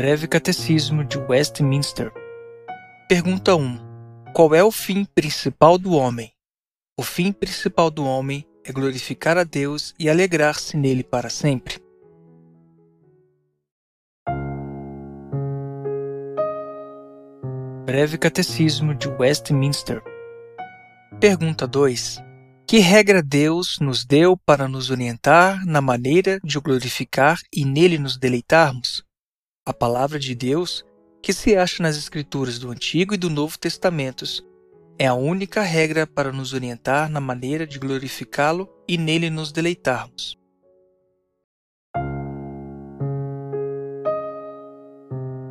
Breve 0.00 0.26
Catecismo 0.26 1.04
de 1.04 1.18
Westminster. 1.18 2.10
Pergunta 3.06 3.54
1. 3.54 4.32
Qual 4.32 4.54
é 4.54 4.64
o 4.64 4.70
fim 4.70 5.04
principal 5.04 5.76
do 5.76 5.92
homem? 5.92 6.32
O 6.96 7.02
fim 7.02 7.30
principal 7.32 7.90
do 7.90 8.06
homem 8.06 8.46
é 8.64 8.72
glorificar 8.72 9.36
a 9.36 9.44
Deus 9.44 9.94
e 9.98 10.08
alegrar-se 10.08 10.74
nele 10.74 11.04
para 11.04 11.28
sempre. 11.28 11.78
Breve 17.84 18.16
Catecismo 18.16 18.94
de 18.94 19.06
Westminster. 19.06 20.02
Pergunta 21.20 21.66
2. 21.66 22.22
Que 22.66 22.78
regra 22.78 23.22
Deus 23.22 23.76
nos 23.78 24.06
deu 24.06 24.34
para 24.34 24.66
nos 24.66 24.90
orientar 24.90 25.62
na 25.66 25.82
maneira 25.82 26.40
de 26.42 26.56
o 26.56 26.62
glorificar 26.62 27.38
e 27.52 27.66
nele 27.66 27.98
nos 27.98 28.16
deleitarmos? 28.16 29.09
A 29.70 29.72
palavra 29.72 30.18
de 30.18 30.34
Deus, 30.34 30.84
que 31.22 31.32
se 31.32 31.56
acha 31.56 31.80
nas 31.80 31.96
Escrituras 31.96 32.58
do 32.58 32.72
Antigo 32.72 33.14
e 33.14 33.16
do 33.16 33.30
Novo 33.30 33.56
Testamentos, 33.56 34.44
é 34.98 35.06
a 35.06 35.14
única 35.14 35.62
regra 35.62 36.08
para 36.08 36.32
nos 36.32 36.52
orientar 36.52 37.08
na 37.08 37.20
maneira 37.20 37.64
de 37.64 37.78
glorificá-lo 37.78 38.68
e 38.88 38.98
nele 38.98 39.30
nos 39.30 39.52
deleitarmos. 39.52 40.36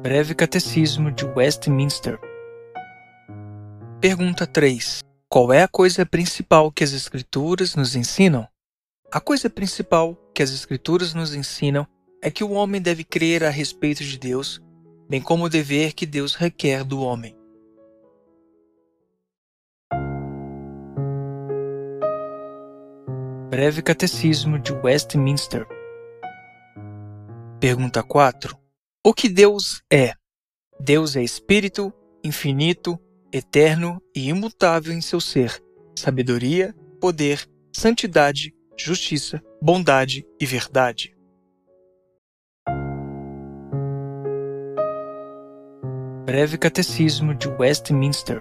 Breve 0.02 0.36
Catecismo 0.36 1.14
de 1.14 1.24
Westminster. 1.24 2.20
Pergunta 4.02 4.46
3. 4.46 5.00
Qual 5.30 5.54
é 5.54 5.64
a 5.64 5.68
coisa 5.70 6.06
principal 6.06 6.74
que 6.74 6.84
as 6.84 6.92
Escrituras 6.92 7.74
nos 7.74 7.96
ensinam? 7.96 8.46
A 9.10 9.22
coisa 9.22 9.50
principal 9.50 10.14
que 10.36 10.44
as 10.44 10.52
Escrituras 10.52 11.14
nos 11.14 11.34
ensinam 11.34 11.88
é 12.22 12.30
que 12.30 12.44
o 12.44 12.52
homem 12.52 12.82
deve 12.82 13.04
crer 13.04 13.44
a 13.44 13.50
respeito 13.50 14.04
de 14.04 14.18
Deus, 14.18 14.62
bem 15.10 15.22
como 15.22 15.46
o 15.46 15.50
dever 15.50 15.94
que 15.94 16.06
Deus 16.06 16.36
requer 16.36 16.84
do 16.84 17.02
homem. 17.02 17.36
Breve 23.50 23.82
Catecismo 23.82 24.60
de 24.60 24.72
Westminster. 24.72 25.66
Pergunta 27.60 28.04
4. 28.04 28.56
O 29.04 29.14
que 29.14 29.28
Deus 29.28 29.82
é? 29.92 30.14
Deus 30.80 31.16
é 31.16 31.24
espírito, 31.24 31.92
infinito, 32.24 32.98
eterno 33.34 34.02
e 34.16 34.30
imutável 34.30 34.94
em 34.94 35.02
seu 35.02 35.20
ser, 35.20 35.62
sabedoria, 35.98 36.74
poder, 37.02 37.46
santidade, 37.74 38.54
justiça, 38.78 39.42
bondade 39.62 40.26
e 40.40 40.46
verdade. 40.46 41.19
Breve 46.32 46.60
Catecismo 46.60 47.34
de 47.34 47.48
Westminster. 47.48 48.40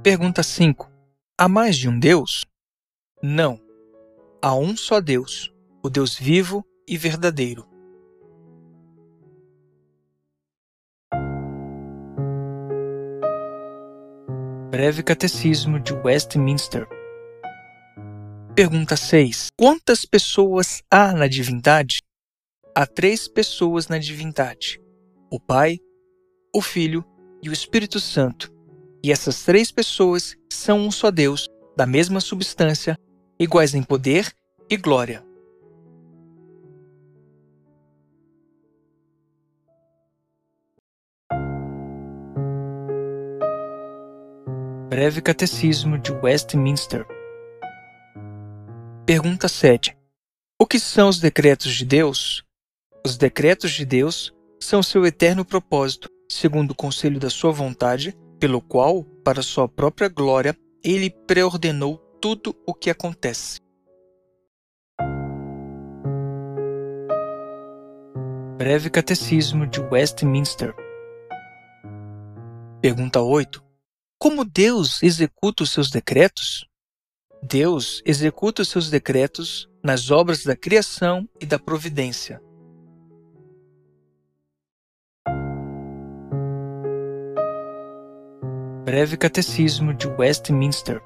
Pergunta 0.00 0.44
5. 0.44 0.88
Há 1.36 1.48
mais 1.48 1.76
de 1.76 1.88
um 1.88 1.98
Deus? 1.98 2.44
Não. 3.20 3.60
Há 4.40 4.54
um 4.54 4.76
só 4.76 5.00
Deus, 5.00 5.52
o 5.82 5.90
Deus 5.90 6.16
vivo 6.16 6.64
e 6.86 6.96
verdadeiro. 6.96 7.66
Breve 14.70 15.02
Catecismo 15.02 15.80
de 15.80 15.94
Westminster. 15.94 16.86
Pergunta 18.54 18.94
6. 18.94 19.48
Quantas 19.58 20.04
pessoas 20.04 20.80
há 20.88 21.12
na 21.12 21.26
divindade? 21.26 21.98
Há 22.72 22.86
três 22.86 23.26
pessoas 23.26 23.88
na 23.88 23.98
divindade: 23.98 24.80
o 25.28 25.40
Pai, 25.40 25.80
o 26.54 26.60
Filho 26.60 27.04
e 27.42 27.48
o 27.48 27.52
Espírito 27.52 28.00
Santo. 28.00 28.52
E 29.02 29.12
essas 29.12 29.44
três 29.44 29.70
pessoas 29.70 30.36
são 30.52 30.80
um 30.80 30.90
só 30.90 31.10
Deus, 31.10 31.48
da 31.76 31.86
mesma 31.86 32.20
substância, 32.20 32.98
iguais 33.38 33.74
em 33.74 33.82
poder 33.82 34.32
e 34.68 34.76
glória. 34.76 35.24
Breve 44.88 45.22
Catecismo 45.22 45.96
de 45.96 46.10
Westminster. 46.10 47.06
Pergunta 49.06 49.46
7. 49.46 49.96
O 50.58 50.66
que 50.66 50.80
são 50.80 51.08
os 51.08 51.20
decretos 51.20 51.72
de 51.72 51.84
Deus? 51.84 52.42
Os 53.06 53.16
decretos 53.16 53.70
de 53.70 53.84
Deus 53.84 54.34
são 54.60 54.82
seu 54.82 55.06
eterno 55.06 55.44
propósito, 55.44 56.10
segundo 56.30 56.72
o 56.72 56.74
conselho 56.74 57.18
da 57.18 57.30
sua 57.30 57.50
vontade, 57.50 58.16
pelo 58.38 58.60
qual, 58.60 59.02
para 59.24 59.42
sua 59.42 59.68
própria 59.68 60.08
glória, 60.08 60.56
ele 60.84 61.10
preordenou 61.10 61.96
tudo 62.20 62.54
o 62.66 62.74
que 62.74 62.90
acontece. 62.90 63.60
Breve 68.56 68.90
Catecismo 68.90 69.66
de 69.66 69.80
Westminster. 69.80 70.74
Pergunta 72.80 73.20
8. 73.20 73.62
Como 74.18 74.44
Deus 74.44 75.02
executa 75.02 75.62
os 75.62 75.70
seus 75.70 75.90
decretos? 75.90 76.66
Deus 77.42 78.02
executa 78.04 78.62
os 78.62 78.68
seus 78.68 78.90
decretos 78.90 79.68
nas 79.82 80.10
obras 80.10 80.42
da 80.42 80.56
criação 80.56 81.28
e 81.40 81.46
da 81.46 81.58
providência. 81.58 82.42
Breve 88.88 89.18
Catecismo 89.18 89.92
de 89.92 90.06
Westminster. 90.08 90.98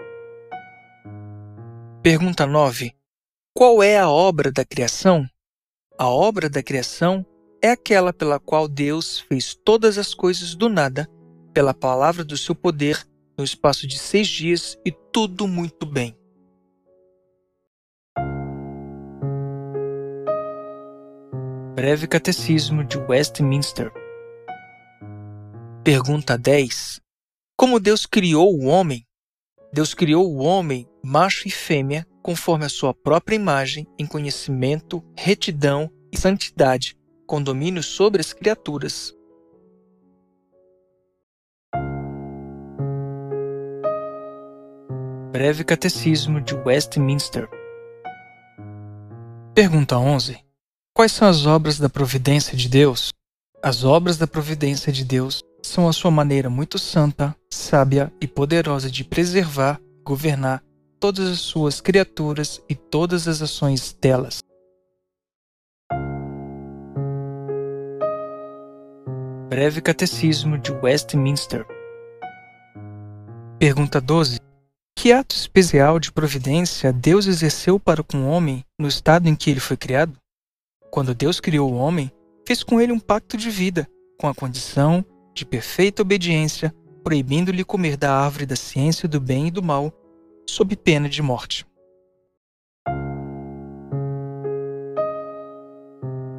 Pergunta 2.01 2.47
9. 2.47 2.93
Qual 3.53 3.83
é 3.83 3.99
a 3.99 4.09
obra 4.09 4.53
da 4.53 4.65
criação? 4.65 5.27
A 5.99 6.09
obra 6.09 6.49
da 6.49 6.63
criação 6.63 7.27
é 7.61 7.73
aquela 7.73 8.13
pela 8.13 8.39
qual 8.39 8.69
Deus 8.69 9.19
fez 9.19 9.57
todas 9.65 9.99
as 9.99 10.15
coisas 10.15 10.55
do 10.55 10.69
nada 10.69 11.11
pela 11.53 11.75
palavra 11.75 12.25
do 12.25 12.37
seu 12.37 12.55
poder 12.55 13.05
no 13.37 13.43
espaço 13.43 13.85
de 13.85 13.99
seis 13.99 14.29
dias 14.29 14.79
e 14.87 14.93
tudo 15.13 15.49
muito 15.49 15.85
bem. 15.85 16.17
Breve 21.75 22.07
Catecismo 22.07 22.85
de 22.85 22.97
Westminster. 22.97 23.91
Pergunta 25.83 26.39
10. 26.39 27.02
Como 27.63 27.79
Deus 27.79 28.07
criou 28.07 28.53
o 28.53 28.65
homem? 28.65 29.07
Deus 29.73 29.95
criou 29.95 30.29
o 30.29 30.39
homem, 30.39 30.85
macho 31.01 31.47
e 31.47 31.51
fêmea, 31.53 32.05
conforme 32.21 32.65
a 32.65 32.69
sua 32.69 32.93
própria 32.93 33.37
imagem, 33.37 33.87
em 33.97 34.05
conhecimento, 34.05 35.01
retidão 35.17 35.89
e 36.11 36.19
santidade, 36.19 36.99
com 37.25 37.41
domínio 37.41 37.81
sobre 37.81 38.21
as 38.21 38.33
criaturas. 38.33 39.15
Breve 45.31 45.63
Catecismo 45.63 46.41
de 46.41 46.57
Westminster. 46.57 47.49
Pergunta 49.55 49.97
11. 49.97 50.37
Quais 50.93 51.13
são 51.13 51.29
as 51.29 51.47
obras 51.47 51.79
da 51.79 51.89
providência 51.89 52.57
de 52.57 52.69
Deus? 52.69 53.13
As 53.63 53.85
obras 53.85 54.19
da 54.19 54.27
providência 54.27 54.93
de 54.93 55.05
Deus 55.05 55.45
são 55.63 55.89
a 55.89 55.93
sua 55.93 56.11
maneira 56.11 56.51
muito 56.51 56.79
santa, 56.79 57.35
sábia 57.51 58.13
e 58.21 58.27
poderosa 58.27 58.91
de 58.91 59.05
preservar 59.05 59.81
governar 60.05 60.63
todas 60.99 61.29
as 61.29 61.41
suas 61.41 61.81
criaturas 61.81 62.61
e 62.69 62.75
todas 62.75 63.29
as 63.29 63.41
ações 63.41 63.97
delas. 64.01 64.41
Breve 69.49 69.81
Catecismo 69.81 70.59
de 70.59 70.73
Westminster. 70.73 71.67
Pergunta 73.59 74.01
12. 74.01 74.41
Que 74.97 75.13
ato 75.13 75.35
especial 75.35 75.99
de 75.99 76.13
providência 76.13 76.93
Deus 76.93 77.27
exerceu 77.27 77.79
para 77.79 78.03
com 78.03 78.19
o 78.19 78.29
homem 78.29 78.65
no 78.79 78.89
estado 78.89 79.29
em 79.29 79.35
que 79.35 79.51
ele 79.51 79.61
foi 79.61 79.77
criado? 79.77 80.17
Quando 80.91 81.15
Deus 81.15 81.41
criou 81.41 81.73
o 81.73 81.77
homem, 81.77 82.11
fez 82.47 82.63
com 82.63 82.81
ele 82.81 82.93
um 82.93 82.99
pacto 82.99 83.37
de 83.37 83.51
vida, 83.51 83.89
com 84.21 84.29
a 84.29 84.35
condição 84.35 85.05
de 85.35 85.45
perfeita 85.45 86.03
obediência, 86.03 86.75
proibindo-lhe 87.03 87.65
comer 87.65 87.97
da 87.97 88.15
árvore 88.15 88.47
da 88.47 88.57
ciência 88.57 89.09
do 89.09 89.21
bem 89.21 89.49
e 89.49 89.51
do 89.51 89.63
mal, 89.63 89.93
sob 90.49 90.77
pena 90.77 91.09
de 91.09 91.23
morte. 91.23 91.67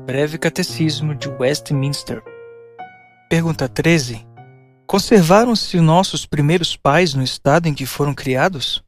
Breve 0.05 0.37
Catecismo 0.37 1.15
de 1.15 1.29
Westminster. 1.29 2.21
Pergunta 3.29 3.67
13. 3.67 4.27
Conservaram-se 4.85 5.79
nossos 5.79 6.25
primeiros 6.25 6.75
pais 6.75 7.13
no 7.13 7.23
estado 7.23 7.67
em 7.67 7.73
que 7.73 7.85
foram 7.85 8.13
criados? 8.13 8.83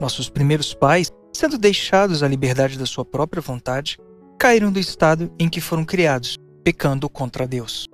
Nossos 0.00 0.30
primeiros 0.30 0.72
pais, 0.72 1.10
sendo 1.34 1.58
deixados 1.58 2.22
à 2.22 2.28
liberdade 2.28 2.78
da 2.78 2.86
sua 2.86 3.04
própria 3.04 3.42
vontade, 3.42 3.98
caíram 4.38 4.70
do 4.70 4.78
estado 4.78 5.30
em 5.38 5.48
que 5.48 5.60
foram 5.60 5.84
criados, 5.84 6.38
pecando 6.62 7.10
contra 7.10 7.46
Deus. 7.46 7.88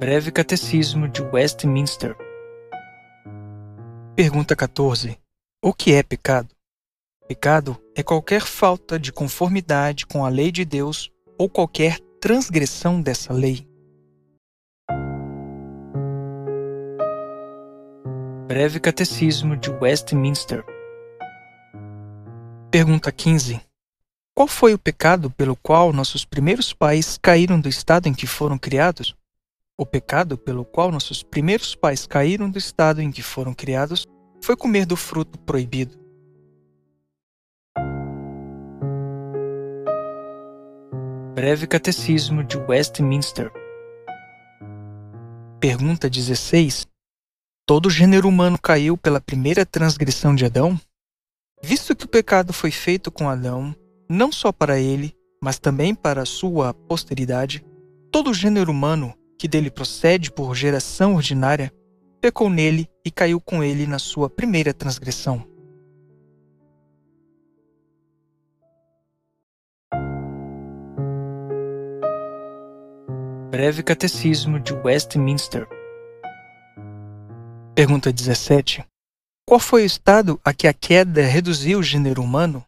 Breve 0.00 0.32
Catecismo 0.32 1.06
de 1.06 1.20
Westminster. 1.20 2.16
Pergunta 4.16 4.56
14. 4.56 5.18
O 5.62 5.74
que 5.74 5.92
é 5.92 6.02
pecado? 6.02 6.48
Pecado 7.28 7.76
é 7.94 8.02
qualquer 8.02 8.40
falta 8.40 8.98
de 8.98 9.12
conformidade 9.12 10.06
com 10.06 10.24
a 10.24 10.30
lei 10.30 10.50
de 10.50 10.64
Deus 10.64 11.10
ou 11.36 11.50
qualquer 11.50 11.98
transgressão 12.18 13.02
dessa 13.02 13.34
lei. 13.34 13.68
Breve 18.48 18.80
Catecismo 18.80 19.54
de 19.54 19.68
Westminster. 19.68 20.64
Pergunta 22.70 23.12
15. 23.12 23.60
Qual 24.34 24.48
foi 24.48 24.72
o 24.72 24.78
pecado 24.78 25.30
pelo 25.30 25.56
qual 25.56 25.92
nossos 25.92 26.24
primeiros 26.24 26.72
pais 26.72 27.18
caíram 27.20 27.60
do 27.60 27.68
estado 27.68 28.08
em 28.08 28.14
que 28.14 28.26
foram 28.26 28.56
criados? 28.56 29.14
O 29.80 29.86
pecado 29.86 30.36
pelo 30.36 30.62
qual 30.62 30.92
nossos 30.92 31.22
primeiros 31.22 31.74
pais 31.74 32.06
caíram 32.06 32.50
do 32.50 32.58
estado 32.58 33.00
em 33.00 33.10
que 33.10 33.22
foram 33.22 33.54
criados 33.54 34.06
foi 34.44 34.54
comer 34.54 34.84
do 34.84 34.94
fruto 34.94 35.38
proibido. 35.38 35.98
Breve 41.34 41.66
Catecismo 41.66 42.44
de 42.44 42.58
Westminster. 42.58 43.50
Pergunta 45.58 46.10
16. 46.10 46.86
Todo 47.64 47.88
gênero 47.88 48.28
humano 48.28 48.58
caiu 48.62 48.98
pela 48.98 49.18
primeira 49.18 49.64
transgressão 49.64 50.34
de 50.34 50.44
Adão? 50.44 50.78
Visto 51.62 51.96
que 51.96 52.04
o 52.04 52.08
pecado 52.08 52.52
foi 52.52 52.70
feito 52.70 53.10
com 53.10 53.30
Adão, 53.30 53.74
não 54.06 54.30
só 54.30 54.52
para 54.52 54.78
ele, 54.78 55.16
mas 55.42 55.58
também 55.58 55.94
para 55.94 56.26
sua 56.26 56.74
posteridade, 56.74 57.64
todo 58.12 58.34
gênero 58.34 58.70
humano, 58.70 59.14
que 59.40 59.48
dele 59.48 59.70
procede 59.70 60.30
por 60.30 60.54
geração 60.54 61.14
ordinária, 61.14 61.72
pecou 62.20 62.50
nele 62.50 62.86
e 63.02 63.10
caiu 63.10 63.40
com 63.40 63.64
ele 63.64 63.86
na 63.86 63.98
sua 63.98 64.28
primeira 64.28 64.74
transgressão. 64.74 65.42
Breve 73.50 73.82
Catecismo 73.82 74.60
de 74.60 74.74
Westminster. 74.74 75.66
Pergunta 77.74 78.12
17. 78.12 78.84
Qual 79.48 79.58
foi 79.58 79.84
o 79.84 79.86
estado 79.86 80.38
a 80.44 80.52
que 80.52 80.68
a 80.68 80.74
queda 80.74 81.22
reduziu 81.22 81.78
o 81.78 81.82
gênero 81.82 82.22
humano? 82.22 82.62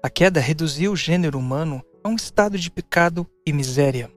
A 0.00 0.08
queda 0.08 0.38
reduziu 0.38 0.92
o 0.92 0.96
gênero 0.96 1.36
humano 1.36 1.82
a 2.04 2.08
um 2.08 2.14
estado 2.14 2.56
de 2.56 2.70
pecado 2.70 3.26
e 3.44 3.52
miséria. 3.52 4.15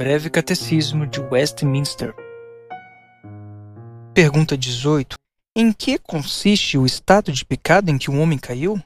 Breve 0.00 0.30
Catecismo 0.30 1.06
de 1.06 1.20
Westminster. 1.20 2.14
Pergunta 4.14 4.56
18. 4.56 5.14
Em 5.54 5.74
que 5.74 5.98
consiste 5.98 6.78
o 6.78 6.86
estado 6.86 7.30
de 7.30 7.44
pecado 7.44 7.90
em 7.90 7.98
que 7.98 8.10
o 8.10 8.18
homem 8.18 8.38
caiu? 8.38 8.80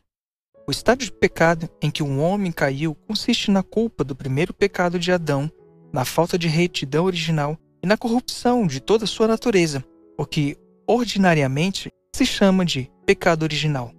O 0.66 0.72
estado 0.72 1.04
de 1.04 1.12
pecado 1.12 1.70
em 1.80 1.88
que 1.88 2.02
o 2.02 2.18
homem 2.18 2.50
caiu 2.50 2.96
consiste 3.06 3.48
na 3.52 3.62
culpa 3.62 4.02
do 4.02 4.16
primeiro 4.16 4.52
pecado 4.52 4.98
de 4.98 5.12
Adão 5.12 5.48
na 5.92 6.04
falta 6.04 6.36
de 6.36 6.48
retidão 6.48 7.04
original 7.04 7.56
e 7.80 7.86
na 7.86 7.96
corrupção 7.96 8.66
de 8.66 8.80
toda 8.80 9.06
sua 9.06 9.28
natureza, 9.28 9.84
o 10.18 10.26
que 10.26 10.56
ordinariamente 10.84 11.92
se 12.12 12.26
chama 12.26 12.64
de 12.64 12.90
pecado 13.06 13.44
original, 13.44 13.92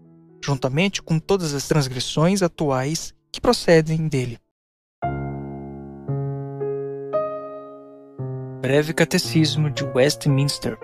juntamente 0.44 1.01
com 1.01 1.18
todas 1.18 1.53
as 1.53 1.65
transgressões 1.65 2.41
atuais 2.41 3.13
que 3.31 3.39
procedem 3.39 4.06
dele. 4.09 4.38
Breve 8.65 8.95
Catecismo 8.95 9.69
de 9.69 9.83
Westminster. 9.83 10.75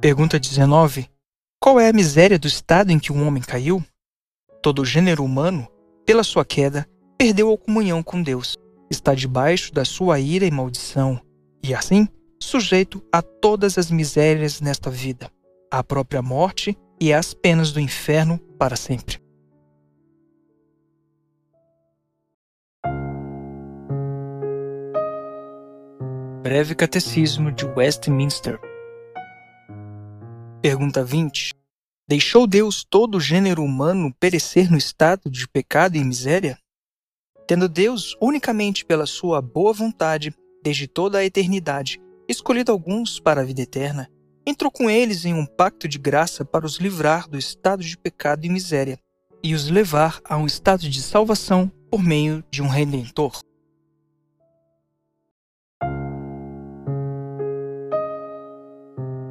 Pergunta 0.00 0.40
19. 0.40 1.06
Qual 1.62 1.78
é 1.78 1.90
a 1.90 1.92
miséria 1.92 2.38
do 2.38 2.48
estado 2.48 2.90
em 2.90 2.98
que 2.98 3.12
um 3.12 3.26
homem 3.26 3.42
caiu? 3.42 3.84
Todo 4.62 4.82
gênero 4.82 5.22
humano, 5.22 5.68
pela 6.06 6.24
sua 6.24 6.42
queda, 6.42 6.88
perdeu 7.18 7.52
a 7.52 7.58
comunhão 7.58 8.02
com 8.02 8.22
Deus 8.22 8.56
está 8.90 9.14
debaixo 9.14 9.74
da 9.74 9.84
sua 9.84 10.18
ira 10.18 10.46
e 10.46 10.50
maldição, 10.50 11.20
e 11.62 11.74
assim 11.74 12.08
sujeito 12.42 13.04
a 13.12 13.20
todas 13.20 13.76
as 13.76 13.90
misérias 13.90 14.62
nesta 14.62 14.90
vida, 14.90 15.30
à 15.70 15.84
própria 15.84 16.22
morte 16.22 16.74
e 16.98 17.12
às 17.12 17.34
penas 17.34 17.72
do 17.72 17.78
inferno 17.78 18.38
para 18.58 18.74
sempre. 18.74 19.20
Breve 26.50 26.74
Catecismo 26.74 27.52
de 27.52 27.64
Westminster. 27.64 28.58
Pergunta 30.60 31.04
20. 31.04 31.54
Deixou 32.08 32.44
Deus 32.44 32.82
todo 32.82 33.18
o 33.18 33.20
gênero 33.20 33.62
humano 33.62 34.12
perecer 34.18 34.68
no 34.68 34.76
estado 34.76 35.30
de 35.30 35.46
pecado 35.46 35.94
e 35.96 36.02
miséria? 36.02 36.58
tendo 37.46 37.68
Deus, 37.68 38.16
unicamente 38.20 38.84
pela 38.84 39.06
sua 39.06 39.40
boa 39.40 39.72
vontade, 39.72 40.34
desde 40.60 40.88
toda 40.88 41.18
a 41.18 41.24
eternidade, 41.24 42.00
escolhido 42.28 42.72
alguns 42.72 43.20
para 43.20 43.42
a 43.42 43.44
vida 43.44 43.62
eterna, 43.62 44.10
entrou 44.44 44.72
com 44.72 44.90
eles 44.90 45.24
em 45.24 45.32
um 45.32 45.46
pacto 45.46 45.86
de 45.86 46.00
graça 46.00 46.44
para 46.44 46.66
os 46.66 46.78
livrar 46.78 47.28
do 47.28 47.38
estado 47.38 47.84
de 47.84 47.96
pecado 47.96 48.44
e 48.44 48.48
miséria, 48.48 48.98
e 49.40 49.54
os 49.54 49.70
levar 49.70 50.20
a 50.24 50.36
um 50.36 50.46
estado 50.46 50.88
de 50.88 51.00
salvação 51.00 51.70
por 51.88 52.02
meio 52.02 52.42
de 52.50 52.60
um 52.60 52.66
redentor. 52.66 53.38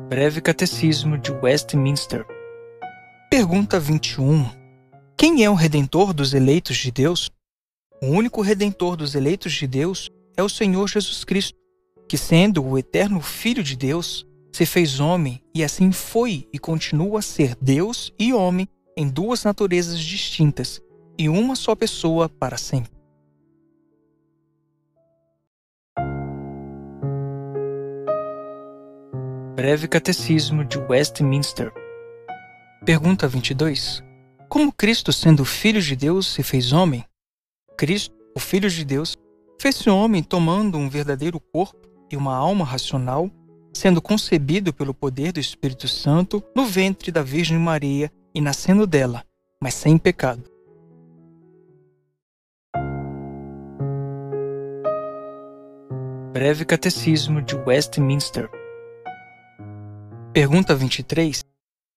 Breve 0.09 0.41
Catecismo 0.41 1.19
de 1.19 1.31
Westminster. 1.31 2.25
Pergunta 3.29 3.79
21. 3.79 4.43
Quem 5.15 5.43
é 5.43 5.49
o 5.51 5.53
redentor 5.53 6.15
dos 6.15 6.33
eleitos 6.33 6.77
de 6.77 6.91
Deus? 6.91 7.29
O 8.01 8.07
único 8.07 8.41
redentor 8.41 8.97
dos 8.97 9.13
eleitos 9.13 9.53
de 9.53 9.67
Deus 9.67 10.09
é 10.35 10.41
o 10.41 10.49
Senhor 10.49 10.89
Jesus 10.89 11.23
Cristo, 11.23 11.55
que, 12.07 12.17
sendo 12.17 12.65
o 12.65 12.75
eterno 12.75 13.21
Filho 13.21 13.61
de 13.61 13.77
Deus, 13.77 14.25
se 14.51 14.65
fez 14.65 14.99
homem 14.99 15.43
e 15.53 15.63
assim 15.63 15.91
foi 15.91 16.47
e 16.51 16.57
continua 16.57 17.19
a 17.19 17.21
ser 17.21 17.55
Deus 17.61 18.11
e 18.17 18.33
homem 18.33 18.67
em 18.97 19.07
duas 19.07 19.43
naturezas 19.43 19.99
distintas 19.99 20.81
e 21.19 21.29
uma 21.29 21.55
só 21.55 21.75
pessoa 21.75 22.27
para 22.27 22.57
sempre. 22.57 22.98
Breve 29.59 29.89
Catecismo 29.89 30.63
de 30.63 30.77
Westminster. 30.77 31.69
Pergunta 32.85 33.27
22. 33.27 34.01
Como 34.47 34.71
Cristo, 34.71 35.11
sendo 35.11 35.43
Filho 35.43 35.81
de 35.81 35.97
Deus, 35.97 36.27
se 36.27 36.41
fez 36.43 36.71
homem? 36.71 37.03
Cristo, 37.77 38.15
o 38.33 38.39
Filho 38.39 38.69
de 38.69 38.85
Deus, 38.85 39.17
fez-se 39.61 39.89
homem 39.89 40.23
tomando 40.23 40.77
um 40.77 40.87
verdadeiro 40.87 41.41
corpo 41.41 41.89
e 42.09 42.15
uma 42.15 42.33
alma 42.37 42.63
racional, 42.63 43.29
sendo 43.73 44.01
concebido 44.01 44.73
pelo 44.73 44.93
poder 44.93 45.33
do 45.33 45.41
Espírito 45.41 45.89
Santo 45.89 46.41
no 46.55 46.65
ventre 46.65 47.11
da 47.11 47.21
Virgem 47.21 47.59
Maria 47.59 48.09
e 48.33 48.39
nascendo 48.39 48.87
dela, 48.87 49.25
mas 49.61 49.73
sem 49.73 49.97
pecado. 49.97 50.49
Breve 56.31 56.63
Catecismo 56.63 57.41
de 57.41 57.57
Westminster. 57.57 58.49
Pergunta 60.31 60.75
23. 60.75 61.43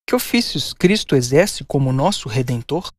Que 0.07 0.15
ofícios 0.15 0.73
Cristo 0.73 1.15
exerce 1.15 1.63
como 1.63 1.93
nosso 1.93 2.27
redentor? 2.27 2.89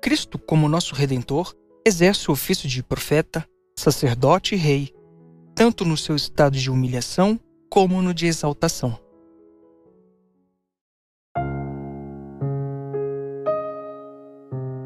Cristo, 0.00 0.38
como 0.38 0.70
nosso 0.70 0.94
redentor, 0.94 1.54
exerce 1.86 2.30
o 2.30 2.32
ofício 2.32 2.66
de 2.66 2.82
profeta, 2.82 3.46
sacerdote 3.78 4.54
e 4.54 4.58
rei, 4.58 4.90
tanto 5.54 5.84
no 5.84 5.98
seu 5.98 6.16
estado 6.16 6.56
de 6.56 6.70
humilhação 6.70 7.38
como 7.68 8.00
no 8.00 8.14
de 8.14 8.26
exaltação. 8.26 8.98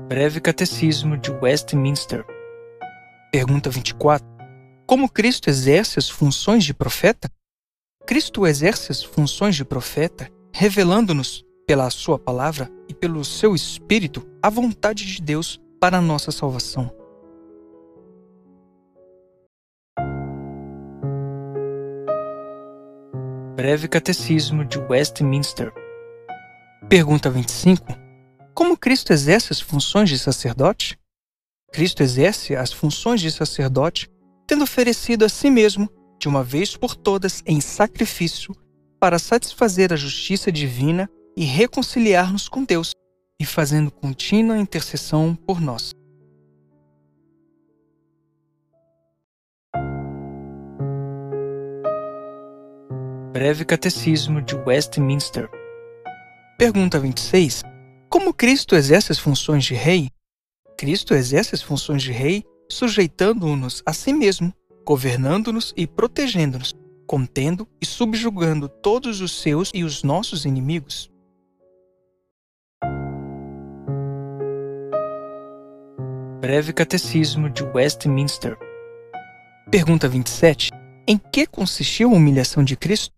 Breve 0.09 0.41
Catecismo 0.41 1.17
de 1.17 1.31
Westminster. 1.31 2.27
Pergunta 3.31 3.71
24. 3.71 4.27
Como 4.89 5.09
Cristo 5.09 5.49
exerce 5.49 6.01
as 6.01 6.11
funções 6.11 6.65
de 6.65 6.75
profeta? 6.75 7.31
Cristo 8.09 8.47
exerce 8.47 8.91
as 8.91 9.03
funções 9.03 9.55
de 9.55 9.67
profeta, 9.67 10.31
revelando-nos, 10.51 11.45
pela 11.67 11.91
sua 11.91 12.19
palavra 12.19 12.71
e 12.89 12.95
pelo 12.95 13.23
seu 13.23 13.55
Espírito, 13.55 14.27
a 14.43 14.49
vontade 14.49 15.05
de 15.05 15.21
Deus 15.21 15.61
para 15.79 15.99
a 15.99 16.01
nossa 16.01 16.33
salvação. 16.33 16.91
Breve 23.55 23.87
Catecismo 23.89 24.65
de 24.65 24.79
Westminster. 24.79 25.71
Pergunta 26.89 27.29
25. 27.29 27.95
Como 28.55 28.75
Cristo 28.75 29.13
exerce 29.13 29.53
as 29.53 29.61
funções 29.61 30.09
de 30.09 30.19
sacerdote? 30.19 30.99
Cristo 31.71 32.03
exerce 32.03 32.57
as 32.57 32.73
funções 32.73 33.21
de 33.21 33.31
sacerdote 33.31 34.11
tendo 34.47 34.65
oferecido 34.65 35.27
a 35.27 35.29
si 35.29 35.51
mesmo, 35.51 35.91
de 36.19 36.29
uma 36.29 36.43
vez 36.43 36.77
por 36.77 36.97
todas, 36.97 37.43
em 37.47 37.61
sacrifício, 37.61 38.55
para 38.99 39.19
satisfazer 39.19 39.93
a 39.93 39.97
justiça 39.97 40.51
divina 40.51 41.09
e 41.37 41.45
reconciliar-nos 41.45 42.49
com 42.49 42.65
Deus, 42.65 42.93
e 43.41 43.45
fazendo 43.45 43.91
contínua 43.91 44.59
intercessão 44.59 45.35
por 45.35 45.61
nós. 45.61 45.93
Breve 53.33 53.65
Catecismo 53.65 54.43
de 54.43 54.57
Westminster. 54.57 55.49
Pergunta 56.59 56.99
26. 56.99 57.63
Como 58.11 58.35
Cristo 58.35 58.75
exerce 58.75 59.13
as 59.13 59.19
funções 59.21 59.65
de 59.65 59.75
rei? 59.75 60.11
Cristo 60.77 61.15
exerce 61.15 61.55
as 61.55 61.63
funções 61.63 62.03
de 62.03 62.11
rei 62.11 62.43
sujeitando-nos 62.69 63.83
a 63.87 63.93
si 63.93 64.13
mesmo, 64.13 64.53
governando-nos 64.89 65.75
e 65.77 65.87
protegendo-nos, 65.87 66.75
contendo 67.07 67.69
e 67.79 67.85
subjugando 67.85 68.71
todos 68.71 69.21
os 69.21 69.39
seus 69.39 69.71
e 69.75 69.85
os 69.85 70.03
nossos 70.03 70.47
inimigos. 70.47 71.11
Breve 76.41 76.73
Catecismo 76.73 77.51
de 77.51 77.65
Westminster. 77.65 78.57
Pergunta 79.71 80.09
27. 80.09 80.71
Em 81.07 81.19
que 81.19 81.47
consistiu 81.47 82.09
a 82.09 82.15
humilhação 82.15 82.65
de 82.65 82.75
Cristo? 82.75 83.13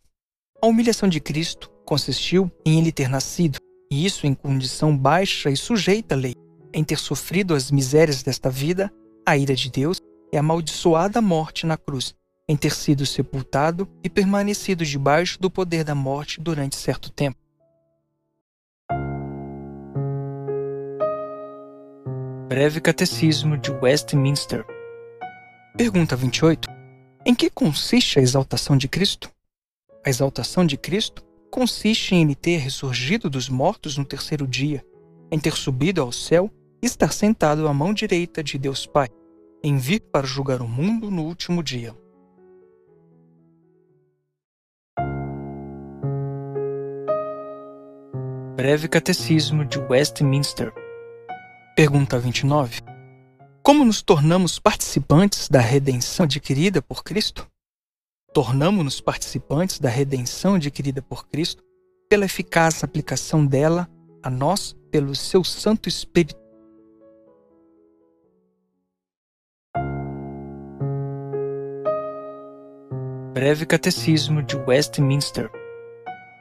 A 0.61 0.67
humilhação 0.67 1.09
de 1.09 1.21
Cristo 1.21 1.71
consistiu 1.87 2.51
em 2.67 2.81
ele 2.81 2.91
ter 2.91 3.09
nascido, 3.09 3.61
e 3.93 4.05
isso 4.05 4.27
em 4.27 4.35
condição 4.35 4.99
baixa 4.99 5.49
e 5.49 5.57
sujeita 5.57 6.17
à 6.17 6.19
lei, 6.19 6.35
em 6.75 6.83
ter 6.83 6.99
sofrido 6.99 7.55
as 7.55 7.71
misérias 7.71 8.25
desta 8.25 8.51
vida 8.51 8.93
a 9.25 9.37
ira 9.37 9.55
de 9.55 9.71
Deus 9.71 10.00
é 10.33 10.39
amaldiçoada 10.39 11.19
a 11.19 11.23
morte 11.23 11.67
na 11.67 11.77
cruz, 11.77 12.15
em 12.49 12.57
ter 12.57 12.73
sido 12.73 13.05
sepultado 13.07 13.89
e 14.03 14.09
permanecido 14.09 14.85
debaixo 14.85 15.41
do 15.41 15.51
poder 15.51 15.85
da 15.85 15.95
morte 15.95 16.41
durante 16.41 16.77
certo 16.77 17.11
tempo. 17.11 17.39
Breve 22.49 22.81
Catecismo 22.81 23.57
de 23.57 23.71
Westminster. 23.71 24.65
Pergunta 25.77 26.17
28. 26.17 26.69
Em 27.25 27.35
que 27.35 27.49
consiste 27.49 28.19
a 28.19 28.23
exaltação 28.23 28.77
de 28.77 28.89
Cristo? 28.89 29.31
A 30.05 30.11
exaltação 30.11 30.67
de 30.67 30.77
Cristo 30.77 31.23
consiste 31.51 32.15
em 32.15 32.23
ele 32.23 32.35
ter 32.35 32.57
ressurgido 32.57 33.31
dos 33.31 33.49
mortos 33.49 33.97
no 33.97 34.05
terceiro 34.05 34.47
dia, 34.47 34.85
em 35.31 35.39
ter 35.39 35.53
subido 35.53 36.03
ao 36.03 36.11
céu 36.11 36.51
e 36.83 36.87
estar 36.87 37.13
sentado 37.13 37.69
à 37.69 37.75
mão 37.75 37.95
direita 37.95 38.43
de 38.43 38.59
Deus 38.59 38.87
Pai 38.87 39.09
em 39.63 39.77
vir 39.77 40.01
para 40.01 40.27
julgar 40.27 40.63
o 40.63 40.69
mundo 40.69 41.11
no 41.11 41.23
último 41.23 41.63
dia. 41.63 41.95
Breve 48.57 48.89
Catecismo 48.89 49.65
de 49.65 49.79
Westminster. 49.79 50.73
Pergunta 51.77 52.19
29. 52.19 52.81
Como 53.63 53.85
nos 53.85 54.03
tornamos 54.03 54.59
participantes 54.59 55.49
da 55.49 55.61
redenção 55.61 56.25
adquirida 56.25 56.81
por 56.81 57.05
Cristo? 57.05 57.47
Tornamos-nos 58.33 59.01
participantes 59.01 59.79
da 59.79 59.89
redenção 59.89 60.55
adquirida 60.55 61.03
por 61.03 61.27
Cristo 61.29 61.63
pela 62.09 62.25
eficaz 62.25 62.83
aplicação 62.83 63.45
dela 63.45 63.89
a 64.23 64.31
nós 64.31 64.77
pelo 64.91 65.15
seu 65.15 65.43
Santo 65.45 65.89
Espírito 65.89 66.40
Breve 73.33 73.65
Catecismo 73.65 74.43
de 74.43 74.57
Westminster. 74.57 75.49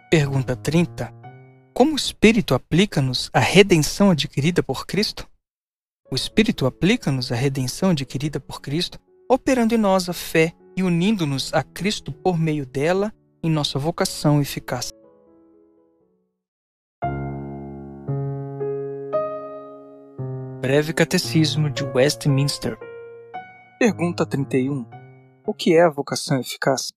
Pergunta 0.09 0.55
30. 0.55 1.13
Como 1.71 1.93
o 1.93 1.95
Espírito 1.95 2.55
aplica-nos 2.55 3.29
a 3.31 3.39
redenção 3.39 4.09
adquirida 4.09 4.63
por 4.63 4.87
Cristo? 4.87 5.29
O 6.09 6.15
Espírito 6.15 6.65
aplica-nos 6.65 7.31
a 7.31 7.35
redenção 7.35 7.91
adquirida 7.91 8.39
por 8.39 8.59
Cristo, 8.59 8.99
operando 9.29 9.75
em 9.75 9.77
nós 9.77 10.09
a 10.09 10.13
fé 10.13 10.51
e 10.75 10.81
unindo-nos 10.81 11.53
a 11.53 11.61
Cristo 11.61 12.11
por 12.11 12.39
meio 12.39 12.65
dela 12.65 13.13
em 13.43 13.51
nossa 13.51 13.77
vocação 13.77 14.41
eficaz. 14.41 14.91
Breve 20.59 20.91
Catecismo 20.91 21.69
de 21.69 21.83
Westminster. 21.83 22.75
Pergunta 23.77 24.25
31. 24.25 24.98
O 25.49 25.53
que 25.55 25.73
é 25.73 25.81
a 25.81 25.89
vocação 25.89 26.39
eficaz? 26.39 26.93